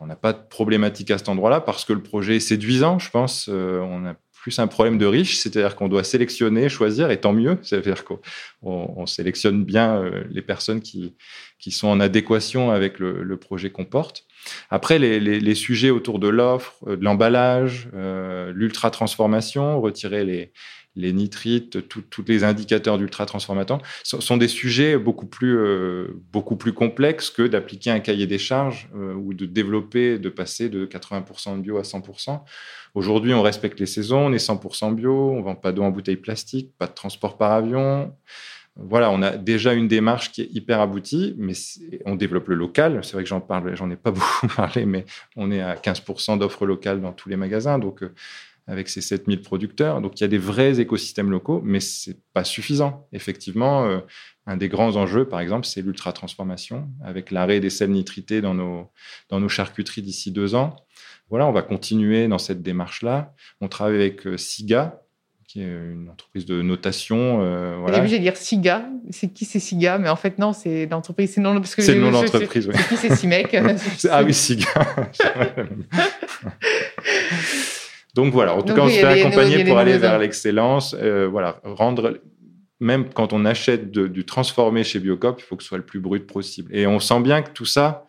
on, 0.00 0.06
n'a 0.06 0.16
pas 0.16 0.32
de 0.32 0.40
problématique 0.48 1.10
à 1.10 1.18
cet 1.18 1.28
endroit-là 1.28 1.60
parce 1.60 1.84
que 1.84 1.92
le 1.92 2.02
projet 2.02 2.36
est 2.36 2.40
séduisant, 2.40 2.98
je 2.98 3.10
pense. 3.10 3.48
on 3.48 4.06
a 4.06 4.14
plus 4.48 4.58
un 4.60 4.66
problème 4.66 4.96
de 4.96 5.04
riche, 5.04 5.36
c'est-à-dire 5.36 5.76
qu'on 5.76 5.88
doit 5.88 6.04
sélectionner, 6.04 6.70
choisir, 6.70 7.10
et 7.10 7.20
tant 7.20 7.34
mieux, 7.34 7.58
c'est-à-dire 7.62 8.02
qu'on 8.04 9.04
sélectionne 9.04 9.62
bien 9.62 10.02
euh, 10.02 10.24
les 10.30 10.40
personnes 10.40 10.80
qui, 10.80 11.14
qui 11.58 11.70
sont 11.70 11.88
en 11.88 12.00
adéquation 12.00 12.70
avec 12.70 12.98
le, 12.98 13.36
projet 13.36 13.68
qu'on 13.70 13.84
porte. 13.84 14.24
Après, 14.70 14.98
les, 14.98 15.54
sujets 15.54 15.90
autour 15.90 16.18
de 16.18 16.28
l'offre, 16.28 16.76
euh, 16.86 16.96
de 16.96 17.04
l'emballage, 17.04 17.90
euh, 17.94 18.50
l'ultra-transformation, 18.54 19.82
retirer 19.82 20.24
les, 20.24 20.52
les 20.98 21.12
nitrites, 21.12 21.88
tous 21.88 22.24
les 22.26 22.44
indicateurs 22.44 22.98
d'ultra-transformateurs, 22.98 23.80
sont, 24.02 24.36
des 24.36 24.48
sujets 24.48 24.98
beaucoup 24.98 25.26
plus, 25.26 25.56
euh, 25.56 26.08
beaucoup 26.32 26.56
plus 26.56 26.72
complexes 26.72 27.30
que 27.30 27.42
d'appliquer 27.42 27.90
un 27.90 28.00
cahier 28.00 28.26
des 28.26 28.38
charges 28.38 28.88
euh, 28.94 29.14
ou 29.14 29.32
de 29.32 29.46
développer, 29.46 30.18
de 30.18 30.28
passer 30.28 30.68
de 30.68 30.86
80% 30.86 31.56
de 31.56 31.62
bio 31.62 31.78
à 31.78 31.82
100%. 31.82 32.40
Aujourd'hui, 32.94 33.32
on 33.32 33.42
respecte 33.42 33.78
les 33.78 33.86
saisons, 33.86 34.26
on 34.26 34.32
est 34.32 34.44
100% 34.44 34.94
bio, 34.94 35.30
on 35.30 35.40
vend 35.42 35.54
pas 35.54 35.72
d'eau 35.72 35.82
en 35.82 35.90
bouteille 35.90 36.16
plastique, 36.16 36.72
pas 36.78 36.86
de 36.86 36.94
transport 36.94 37.38
par 37.38 37.52
avion. 37.52 38.12
Voilà, 38.80 39.10
on 39.10 39.22
a 39.22 39.36
déjà 39.36 39.74
une 39.74 39.88
démarche 39.88 40.30
qui 40.30 40.42
est 40.42 40.48
hyper 40.52 40.80
aboutie, 40.80 41.34
mais 41.36 41.52
on 42.06 42.14
développe 42.14 42.46
le 42.46 42.54
local. 42.54 43.00
C'est 43.02 43.14
vrai 43.14 43.24
que 43.24 43.28
j'en 43.28 43.40
parle, 43.40 43.74
j'en 43.74 43.90
ai 43.90 43.96
pas 43.96 44.10
beaucoup 44.12 44.46
parlé, 44.54 44.86
mais 44.86 45.04
on 45.36 45.50
est 45.50 45.60
à 45.60 45.74
15% 45.74 46.38
d'offres 46.38 46.64
locales 46.64 47.00
dans 47.00 47.12
tous 47.12 47.28
les 47.28 47.36
magasins. 47.36 47.80
Donc, 47.80 48.04
euh, 48.04 48.14
avec 48.68 48.90
ses 48.90 49.00
7000 49.00 49.40
producteurs. 49.40 50.00
Donc 50.00 50.20
il 50.20 50.22
y 50.22 50.24
a 50.24 50.28
des 50.28 50.38
vrais 50.38 50.78
écosystèmes 50.78 51.30
locaux, 51.30 51.60
mais 51.64 51.80
c'est 51.80 52.18
pas 52.34 52.44
suffisant. 52.44 53.08
Effectivement, 53.12 53.86
euh, 53.86 54.00
un 54.46 54.58
des 54.58 54.68
grands 54.68 54.96
enjeux, 54.96 55.26
par 55.26 55.40
exemple, 55.40 55.66
c'est 55.66 55.80
l'ultra-transformation, 55.80 56.88
avec 57.02 57.30
l'arrêt 57.30 57.60
des 57.60 57.70
sels 57.70 57.90
nitrités 57.90 58.42
dans 58.42 58.54
nos, 58.54 58.90
dans 59.30 59.40
nos 59.40 59.48
charcuteries 59.48 60.02
d'ici 60.02 60.30
deux 60.30 60.54
ans. 60.54 60.76
Voilà, 61.30 61.46
on 61.46 61.52
va 61.52 61.62
continuer 61.62 62.28
dans 62.28 62.38
cette 62.38 62.62
démarche-là. 62.62 63.34
On 63.62 63.68
travaille 63.68 63.96
avec 63.96 64.26
euh, 64.26 64.36
SIGA, 64.36 65.02
qui 65.46 65.62
est 65.62 65.66
une 65.66 66.10
entreprise 66.10 66.44
de 66.44 66.60
notation. 66.60 67.40
Euh, 67.40 67.78
voilà. 67.80 68.02
Au 68.02 68.06
dire 68.06 68.36
SIGA. 68.36 68.86
C'est 69.08 69.32
qui 69.32 69.46
c'est 69.46 69.60
SIGA? 69.60 69.96
Mais 69.96 70.10
en 70.10 70.16
fait, 70.16 70.38
non, 70.38 70.52
c'est 70.52 70.86
l'entreprise. 70.86 71.32
C'est 71.32 71.40
non, 71.40 71.58
c'est 71.64 71.94
le 71.94 72.00
nom 72.00 72.10
d'entreprise. 72.10 72.68
Oui. 72.68 72.74
C'est 72.76 72.88
qui 72.88 72.96
c'est 72.98 73.16
CIMEC 73.16 73.56
Ah 74.10 74.22
oui, 74.22 74.34
SIGA. 74.34 74.68
Donc 78.18 78.32
voilà, 78.32 78.56
en 78.56 78.62
tout 78.62 78.74
cas, 78.74 78.80
on 78.80 78.88
se 78.88 78.94
fait 78.94 79.20
accompagner 79.20 79.64
pour 79.64 79.78
aller 79.78 79.96
vers 79.96 80.18
l'excellence. 80.18 80.96
Euh, 80.98 81.28
voilà, 81.30 81.60
rendre 81.62 82.18
même 82.80 83.10
quand 83.14 83.32
on 83.32 83.44
achète 83.44 83.92
du 83.92 84.24
transformé 84.24 84.82
chez 84.82 84.98
Biocop, 84.98 85.40
il 85.40 85.44
faut 85.44 85.54
que 85.54 85.62
ce 85.62 85.68
soit 85.68 85.78
le 85.78 85.84
plus 85.84 86.00
brut 86.00 86.26
possible. 86.26 86.74
Et 86.74 86.88
on 86.88 86.98
sent 86.98 87.20
bien 87.20 87.42
que 87.42 87.50
tout 87.50 87.64
ça, 87.64 88.06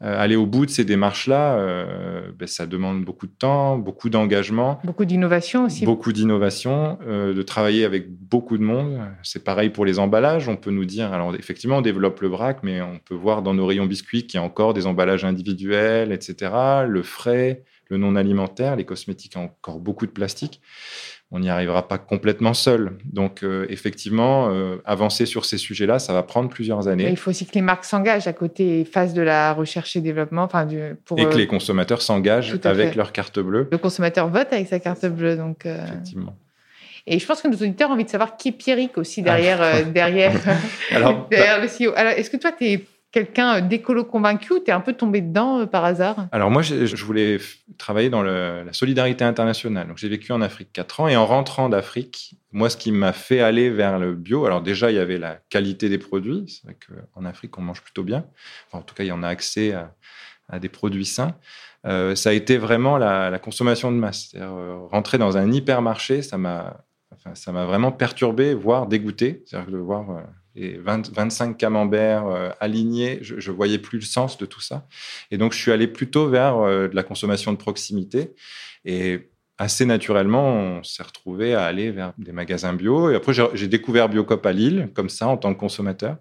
euh, 0.00 0.16
aller 0.16 0.36
au 0.36 0.46
bout 0.46 0.64
de 0.64 0.70
ces 0.70 0.84
démarches-là, 0.84 1.58
euh, 1.58 2.30
ben, 2.38 2.46
ça 2.46 2.66
demande 2.66 3.04
beaucoup 3.04 3.26
de 3.26 3.32
temps, 3.32 3.78
beaucoup 3.78 4.10
d'engagement. 4.10 4.78
Beaucoup 4.84 5.04
d'innovation 5.04 5.64
aussi. 5.64 5.84
Beaucoup 5.84 6.12
d'innovation, 6.12 6.96
de 7.08 7.42
travailler 7.42 7.84
avec 7.84 8.08
beaucoup 8.08 8.58
de 8.58 8.62
monde. 8.62 9.00
C'est 9.24 9.42
pareil 9.42 9.70
pour 9.70 9.84
les 9.84 9.98
emballages. 9.98 10.48
On 10.48 10.54
peut 10.54 10.70
nous 10.70 10.84
dire, 10.84 11.12
alors 11.12 11.34
effectivement, 11.34 11.78
on 11.78 11.82
développe 11.82 12.20
le 12.20 12.28
vrac, 12.28 12.58
mais 12.62 12.80
on 12.80 13.00
peut 13.04 13.16
voir 13.16 13.42
dans 13.42 13.54
nos 13.54 13.66
rayons 13.66 13.86
biscuits 13.86 14.24
qu'il 14.24 14.38
y 14.38 14.40
a 14.40 14.46
encore 14.46 14.72
des 14.72 14.86
emballages 14.86 15.24
individuels, 15.24 16.12
etc. 16.12 16.52
Le 16.86 17.02
frais, 17.02 17.64
le 17.88 17.96
non 17.96 18.16
alimentaire, 18.16 18.76
les 18.76 18.84
cosmétiques 18.84 19.34
ont 19.36 19.44
encore 19.44 19.78
beaucoup 19.80 20.06
de 20.06 20.10
plastique. 20.10 20.60
On 21.30 21.40
n'y 21.40 21.50
arrivera 21.50 21.88
pas 21.88 21.98
complètement 21.98 22.54
seul. 22.54 22.96
Donc, 23.04 23.42
euh, 23.42 23.66
effectivement, 23.68 24.48
euh, 24.50 24.76
avancer 24.86 25.26
sur 25.26 25.44
ces 25.44 25.58
sujets-là, 25.58 25.98
ça 25.98 26.14
va 26.14 26.22
prendre 26.22 26.48
plusieurs 26.48 26.88
années. 26.88 27.08
il 27.10 27.18
faut 27.18 27.30
aussi 27.30 27.44
que 27.44 27.54
les 27.54 27.60
marques 27.60 27.84
s'engagent 27.84 28.26
à 28.26 28.32
côté 28.32 28.80
et 28.80 28.84
fassent 28.86 29.12
de 29.12 29.22
la 29.22 29.52
recherche 29.52 29.94
et 29.96 30.00
développement. 30.00 30.42
Enfin, 30.42 30.64
du, 30.64 30.78
pour, 31.04 31.18
et 31.18 31.24
que 31.24 31.34
euh, 31.34 31.36
les 31.36 31.46
consommateurs 31.46 32.00
s'engagent 32.00 32.58
avec 32.64 32.94
leur 32.94 33.12
carte 33.12 33.38
bleue. 33.40 33.68
Le 33.70 33.78
consommateur 33.78 34.28
vote 34.28 34.48
avec 34.52 34.68
sa 34.68 34.80
carte 34.80 35.04
bleue. 35.06 35.36
Donc, 35.36 35.66
Effectivement. 35.66 36.34
Et 37.06 37.18
je 37.18 37.26
pense 37.26 37.40
que 37.40 37.48
nos 37.48 37.56
auditeurs 37.56 37.88
ont 37.88 37.94
envie 37.94 38.04
de 38.04 38.10
savoir 38.10 38.36
qui 38.36 38.48
est 38.48 38.52
Pierrick 38.52 38.98
aussi 38.98 39.22
derrière, 39.22 39.86
derrière, 39.92 40.32
Alors, 40.92 41.26
derrière 41.30 41.60
le 41.60 41.66
CEO. 41.66 41.92
Alors, 41.96 42.12
est-ce 42.12 42.28
que 42.28 42.36
toi, 42.36 42.52
tu 42.52 42.66
es 42.66 42.84
quelqu'un 43.10 43.60
d'écolo 43.60 44.04
convaincu 44.04 44.52
ou 44.54 44.58
tu 44.58 44.70
es 44.70 44.72
un 44.72 44.80
peu 44.80 44.92
tombé 44.92 45.20
dedans 45.20 45.60
euh, 45.60 45.66
par 45.66 45.84
hasard? 45.84 46.28
Alors 46.32 46.50
moi, 46.50 46.62
je, 46.62 47.04
voulais 47.04 47.38
travailler 47.78 48.10
dans 48.10 48.22
la 48.22 48.72
solidarité 48.72 49.24
internationale. 49.24 49.88
Donc 49.88 49.98
j'ai 49.98 50.08
vécu 50.08 50.32
en 50.32 50.40
Afrique 50.40 50.72
4 50.72 51.00
ans 51.00 51.08
et 51.08 51.16
en 51.16 51.26
rentrant 51.26 51.68
d'Afrique, 51.68 52.36
moi, 52.52 52.70
ce 52.70 52.76
qui 52.76 52.92
m'a 52.92 53.12
fait 53.12 53.40
aller 53.40 53.70
vers 53.70 53.98
le 53.98 54.14
bio, 54.14 54.46
alors 54.46 54.62
déjà, 54.62 54.90
il 54.90 54.96
y 54.96 55.00
avait 55.00 55.18
la 55.18 55.38
qualité 55.48 55.88
des 55.88 55.98
produits. 55.98 56.44
C'est 56.48 56.66
vrai 56.66 56.76
qu'en 57.14 57.24
Afrique, 57.24 57.56
on 57.58 57.62
mange 57.62 57.82
plutôt 57.82 58.04
bien. 58.04 58.26
en 58.72 58.82
tout 58.82 58.94
cas, 58.94 59.04
il 59.04 59.08
y 59.08 59.12
en 59.12 59.22
a 59.22 59.28
accès 59.28 59.74
à, 60.48 60.58
des 60.58 60.68
produits 60.70 61.04
sains. 61.04 61.36
Euh, 61.86 62.14
ça 62.14 62.30
a 62.30 62.32
été 62.32 62.56
vraiment 62.56 62.96
la, 62.96 63.38
consommation 63.38 63.92
de 63.92 63.96
masse. 63.96 64.32
Euh, 64.34 64.78
rentrer 64.90 65.18
dans 65.18 65.36
un 65.36 65.52
hypermarché, 65.52 66.22
ça 66.22 66.38
m'a 66.38 66.84
enfin, 67.14 67.34
ça 67.34 67.52
m'a 67.52 67.66
vraiment 67.66 67.92
perturbé, 67.92 68.54
voire 68.54 68.86
dégoûté. 68.86 69.42
C'est-à-dire 69.46 69.70
de 69.70 69.78
voir 69.78 70.22
et 70.54 70.78
25 70.78 71.56
camemberts 71.56 72.26
euh, 72.26 72.50
alignés, 72.60 73.18
je, 73.22 73.34
ne 73.34 73.56
voyais 73.56 73.78
plus 73.78 73.98
le 73.98 74.04
sens 74.04 74.38
de 74.38 74.46
tout 74.46 74.60
ça. 74.60 74.86
Et 75.30 75.38
donc, 75.38 75.52
je 75.52 75.58
suis 75.58 75.72
allé 75.72 75.86
plutôt 75.86 76.28
vers 76.28 76.58
euh, 76.58 76.88
de 76.88 76.96
la 76.96 77.02
consommation 77.02 77.52
de 77.52 77.58
proximité. 77.58 78.34
Et 78.84 79.30
assez 79.58 79.84
naturellement, 79.84 80.52
on 80.52 80.82
s'est 80.82 81.02
retrouvé 81.02 81.54
à 81.54 81.64
aller 81.64 81.90
vers 81.90 82.12
des 82.18 82.32
magasins 82.32 82.72
bio. 82.72 83.10
Et 83.10 83.16
après, 83.16 83.32
j'ai 83.54 83.68
découvert 83.68 84.08
Biocop 84.08 84.44
à 84.46 84.52
Lille, 84.52 84.90
comme 84.94 85.08
ça, 85.08 85.28
en 85.28 85.36
tant 85.36 85.52
que 85.52 85.58
consommateur. 85.58 86.16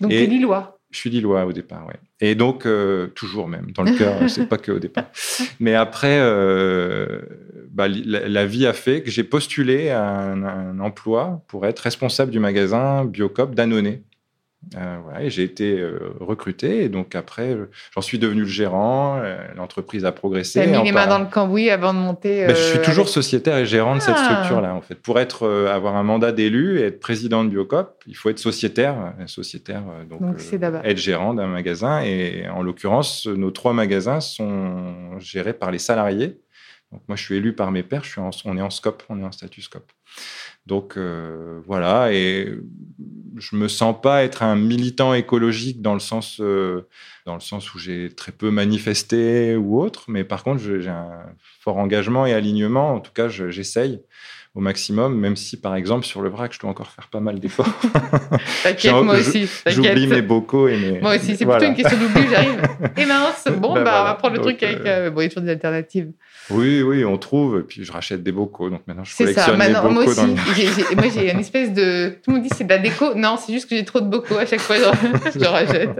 Donc, 0.00 0.10
tu 0.10 0.16
es 0.16 0.26
lillois 0.26 0.75
je 0.96 1.00
suis 1.02 1.10
lillois 1.10 1.44
au 1.44 1.52
départ. 1.52 1.86
Et 2.20 2.34
donc, 2.34 2.64
euh, 2.64 3.08
toujours 3.08 3.48
même, 3.48 3.70
dans 3.72 3.82
le 3.82 3.92
cœur, 3.92 4.16
c'est 4.28 4.46
pas 4.46 4.56
que 4.56 4.72
au 4.72 4.78
départ. 4.78 5.04
Mais 5.60 5.74
après, 5.74 6.18
euh, 6.18 7.20
bah, 7.70 7.86
la, 7.88 8.46
vie 8.46 8.66
a 8.66 8.72
fait 8.72 9.02
que 9.02 9.10
j'ai 9.10 9.22
postulé 9.22 9.90
à 9.90 10.02
un, 10.02 10.80
emploi 10.80 11.42
pour 11.48 11.66
être 11.66 11.80
responsable 11.80 12.30
du 12.30 12.38
magasin 12.38 13.04
Biocop 13.04 13.54
d'Annonay, 13.54 14.02
euh, 14.74 14.98
et 15.20 15.30
j'ai 15.30 15.44
été 15.44 15.78
euh, 15.78 16.12
recruté 16.18 16.82
et 16.82 16.88
donc 16.88 17.14
après 17.14 17.56
j'en 17.94 18.00
suis 18.00 18.18
devenu 18.18 18.40
le 18.40 18.46
gérant. 18.48 19.18
Euh, 19.18 19.36
l'entreprise 19.56 20.04
a 20.04 20.10
progressé. 20.10 20.62
Tu 20.64 20.70
mis 20.70 20.82
les 20.82 20.92
mains 20.92 21.06
dans 21.06 21.20
le 21.20 21.26
cambouis 21.26 21.70
avant 21.70 21.94
de 21.94 21.98
monter. 21.98 22.46
Ben, 22.46 22.56
je 22.56 22.62
suis 22.62 22.82
toujours 22.82 23.08
sociétaire 23.08 23.58
et 23.58 23.66
gérant 23.66 23.94
de 23.94 24.00
cette 24.00 24.16
ah. 24.18 24.24
structure-là 24.24 24.74
en 24.74 24.80
fait. 24.80 24.96
Pour 24.96 25.20
être 25.20 25.48
avoir 25.68 25.94
un 25.94 26.02
mandat 26.02 26.32
d'élu 26.32 26.80
et 26.80 26.86
être 26.86 26.98
président 26.98 27.44
de 27.44 27.50
Biocop, 27.50 28.02
il 28.08 28.16
faut 28.16 28.28
être 28.28 28.40
sociétaire, 28.40 29.14
sociétaire 29.26 29.82
donc, 30.10 30.22
être 30.84 30.98
gérant 30.98 31.34
d'un 31.34 31.46
magasin 31.46 32.00
et 32.00 32.48
en 32.48 32.62
l'occurrence 32.62 33.26
nos 33.26 33.52
trois 33.52 33.72
magasins 33.72 34.20
sont 34.20 35.18
gérés 35.18 35.52
par 35.52 35.70
les 35.70 35.78
salariés. 35.78 36.40
Donc 36.92 37.02
moi 37.08 37.16
je 37.16 37.22
suis 37.22 37.36
élu 37.36 37.54
par 37.54 37.70
mes 37.72 37.82
pairs. 37.82 38.04
On 38.44 38.56
est 38.56 38.62
en 38.62 38.70
scope, 38.70 39.02
on 39.08 39.20
est 39.20 39.24
en 39.24 39.32
statut 39.32 39.62
scope. 39.62 39.90
Donc 40.66 40.96
voilà 41.66 42.12
et 42.12 42.58
je 43.38 43.56
me 43.56 43.68
sens 43.68 43.94
pas 44.00 44.24
être 44.24 44.42
un 44.42 44.56
militant 44.56 45.14
écologique 45.14 45.82
dans 45.82 45.94
le 45.94 46.00
sens, 46.00 46.40
euh, 46.40 46.88
dans 47.24 47.34
le 47.34 47.40
sens 47.40 47.74
où 47.74 47.78
j'ai 47.78 48.10
très 48.14 48.32
peu 48.32 48.50
manifesté 48.50 49.56
ou 49.56 49.80
autre, 49.80 50.04
mais 50.08 50.24
par 50.24 50.42
contre, 50.42 50.60
j'ai 50.60 50.88
un 50.88 51.26
fort 51.60 51.76
engagement 51.76 52.26
et 52.26 52.32
alignement. 52.32 52.94
En 52.94 53.00
tout 53.00 53.12
cas, 53.12 53.28
j'essaye 53.28 54.02
au 54.56 54.60
maximum, 54.60 55.14
même 55.14 55.36
si, 55.36 55.58
par 55.58 55.76
exemple, 55.76 56.06
sur 56.06 56.22
le 56.22 56.30
vrac, 56.30 56.50
je 56.54 56.58
dois 56.58 56.70
encore 56.70 56.90
faire 56.90 57.08
pas 57.08 57.20
mal 57.20 57.38
d'efforts. 57.38 57.68
T'inquiète, 58.62 58.94
moi 58.94 59.16
aussi. 59.16 59.46
J'oublie 59.66 60.06
mes 60.06 60.22
bocaux 60.22 60.66
et 60.66 60.78
mes... 60.78 61.00
Moi 61.00 61.16
aussi, 61.16 61.36
c'est 61.36 61.44
plutôt 61.44 61.66
une 61.66 61.74
question 61.74 61.98
d'oubli, 61.98 62.26
j'arrive. 62.30 62.62
Et 62.96 63.04
mince, 63.04 63.46
bon, 63.58 63.74
ben 63.74 63.84
bah, 63.84 64.00
on 64.00 64.04
va 64.04 64.14
prendre 64.14 64.34
le 64.36 64.40
truc 64.40 64.62
avec... 64.62 64.78
Euh, 64.86 65.10
bon, 65.10 65.20
il 65.20 65.24
y 65.24 65.26
a 65.26 65.28
toujours 65.28 65.42
des 65.42 65.50
alternatives. 65.50 66.10
Oui, 66.50 66.80
oui, 66.82 67.04
on 67.04 67.18
trouve. 67.18 67.58
Et 67.58 67.62
puis 67.62 67.84
je 67.84 67.90
rachète 67.90 68.22
des 68.22 68.32
bocaux. 68.32 68.70
Donc 68.70 68.82
maintenant, 68.86 69.04
je 69.04 69.16
collectionne 69.16 69.58
ça. 69.60 69.80
bocaux. 69.80 69.94
Moi 69.94 70.04
aussi, 70.04 70.26
moi 70.94 71.04
j'ai 71.12 71.32
une 71.32 71.38
espèce 71.40 71.72
de. 71.72 72.10
Tout 72.22 72.30
le 72.30 72.34
monde 72.34 72.42
dit 72.42 72.50
c'est 72.54 72.64
de 72.64 72.68
la 72.68 72.78
déco. 72.78 73.14
Non, 73.14 73.36
c'est 73.36 73.52
juste 73.52 73.68
que 73.68 73.76
j'ai 73.76 73.84
trop 73.84 74.00
de 74.00 74.08
bocaux. 74.08 74.38
À 74.38 74.46
chaque 74.46 74.60
fois, 74.60 74.76
je, 74.76 75.44
rachète. 75.44 75.90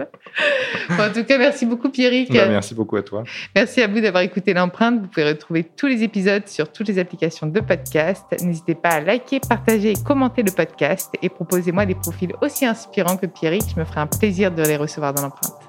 en 0.89 1.13
tout 1.13 1.23
cas, 1.25 1.37
merci 1.37 1.65
beaucoup, 1.65 1.89
Pierrick. 1.89 2.31
Bah, 2.31 2.47
merci 2.47 2.73
beaucoup 2.73 2.95
à 2.95 3.03
toi. 3.03 3.23
Merci 3.55 3.81
à 3.81 3.87
vous 3.87 3.99
d'avoir 3.99 4.23
écouté 4.23 4.53
l'empreinte. 4.53 5.01
Vous 5.01 5.07
pouvez 5.07 5.27
retrouver 5.27 5.63
tous 5.63 5.87
les 5.87 6.03
épisodes 6.03 6.47
sur 6.47 6.71
toutes 6.71 6.87
les 6.87 6.99
applications 6.99 7.47
de 7.47 7.59
podcast. 7.59 8.23
N'hésitez 8.47 8.75
pas 8.75 8.89
à 8.89 9.01
liker, 9.01 9.41
partager 9.41 9.91
et 9.91 9.95
commenter 10.01 10.41
le 10.41 10.51
podcast. 10.51 11.13
Et 11.21 11.27
proposez-moi 11.27 11.85
des 11.85 11.95
profils 11.95 12.33
aussi 12.41 12.65
inspirants 12.65 13.17
que 13.17 13.25
Pierrick. 13.25 13.63
Je 13.75 13.79
me 13.79 13.85
ferai 13.85 13.99
un 13.99 14.07
plaisir 14.07 14.51
de 14.51 14.63
les 14.63 14.77
recevoir 14.77 15.13
dans 15.13 15.23
l'empreinte. 15.23 15.66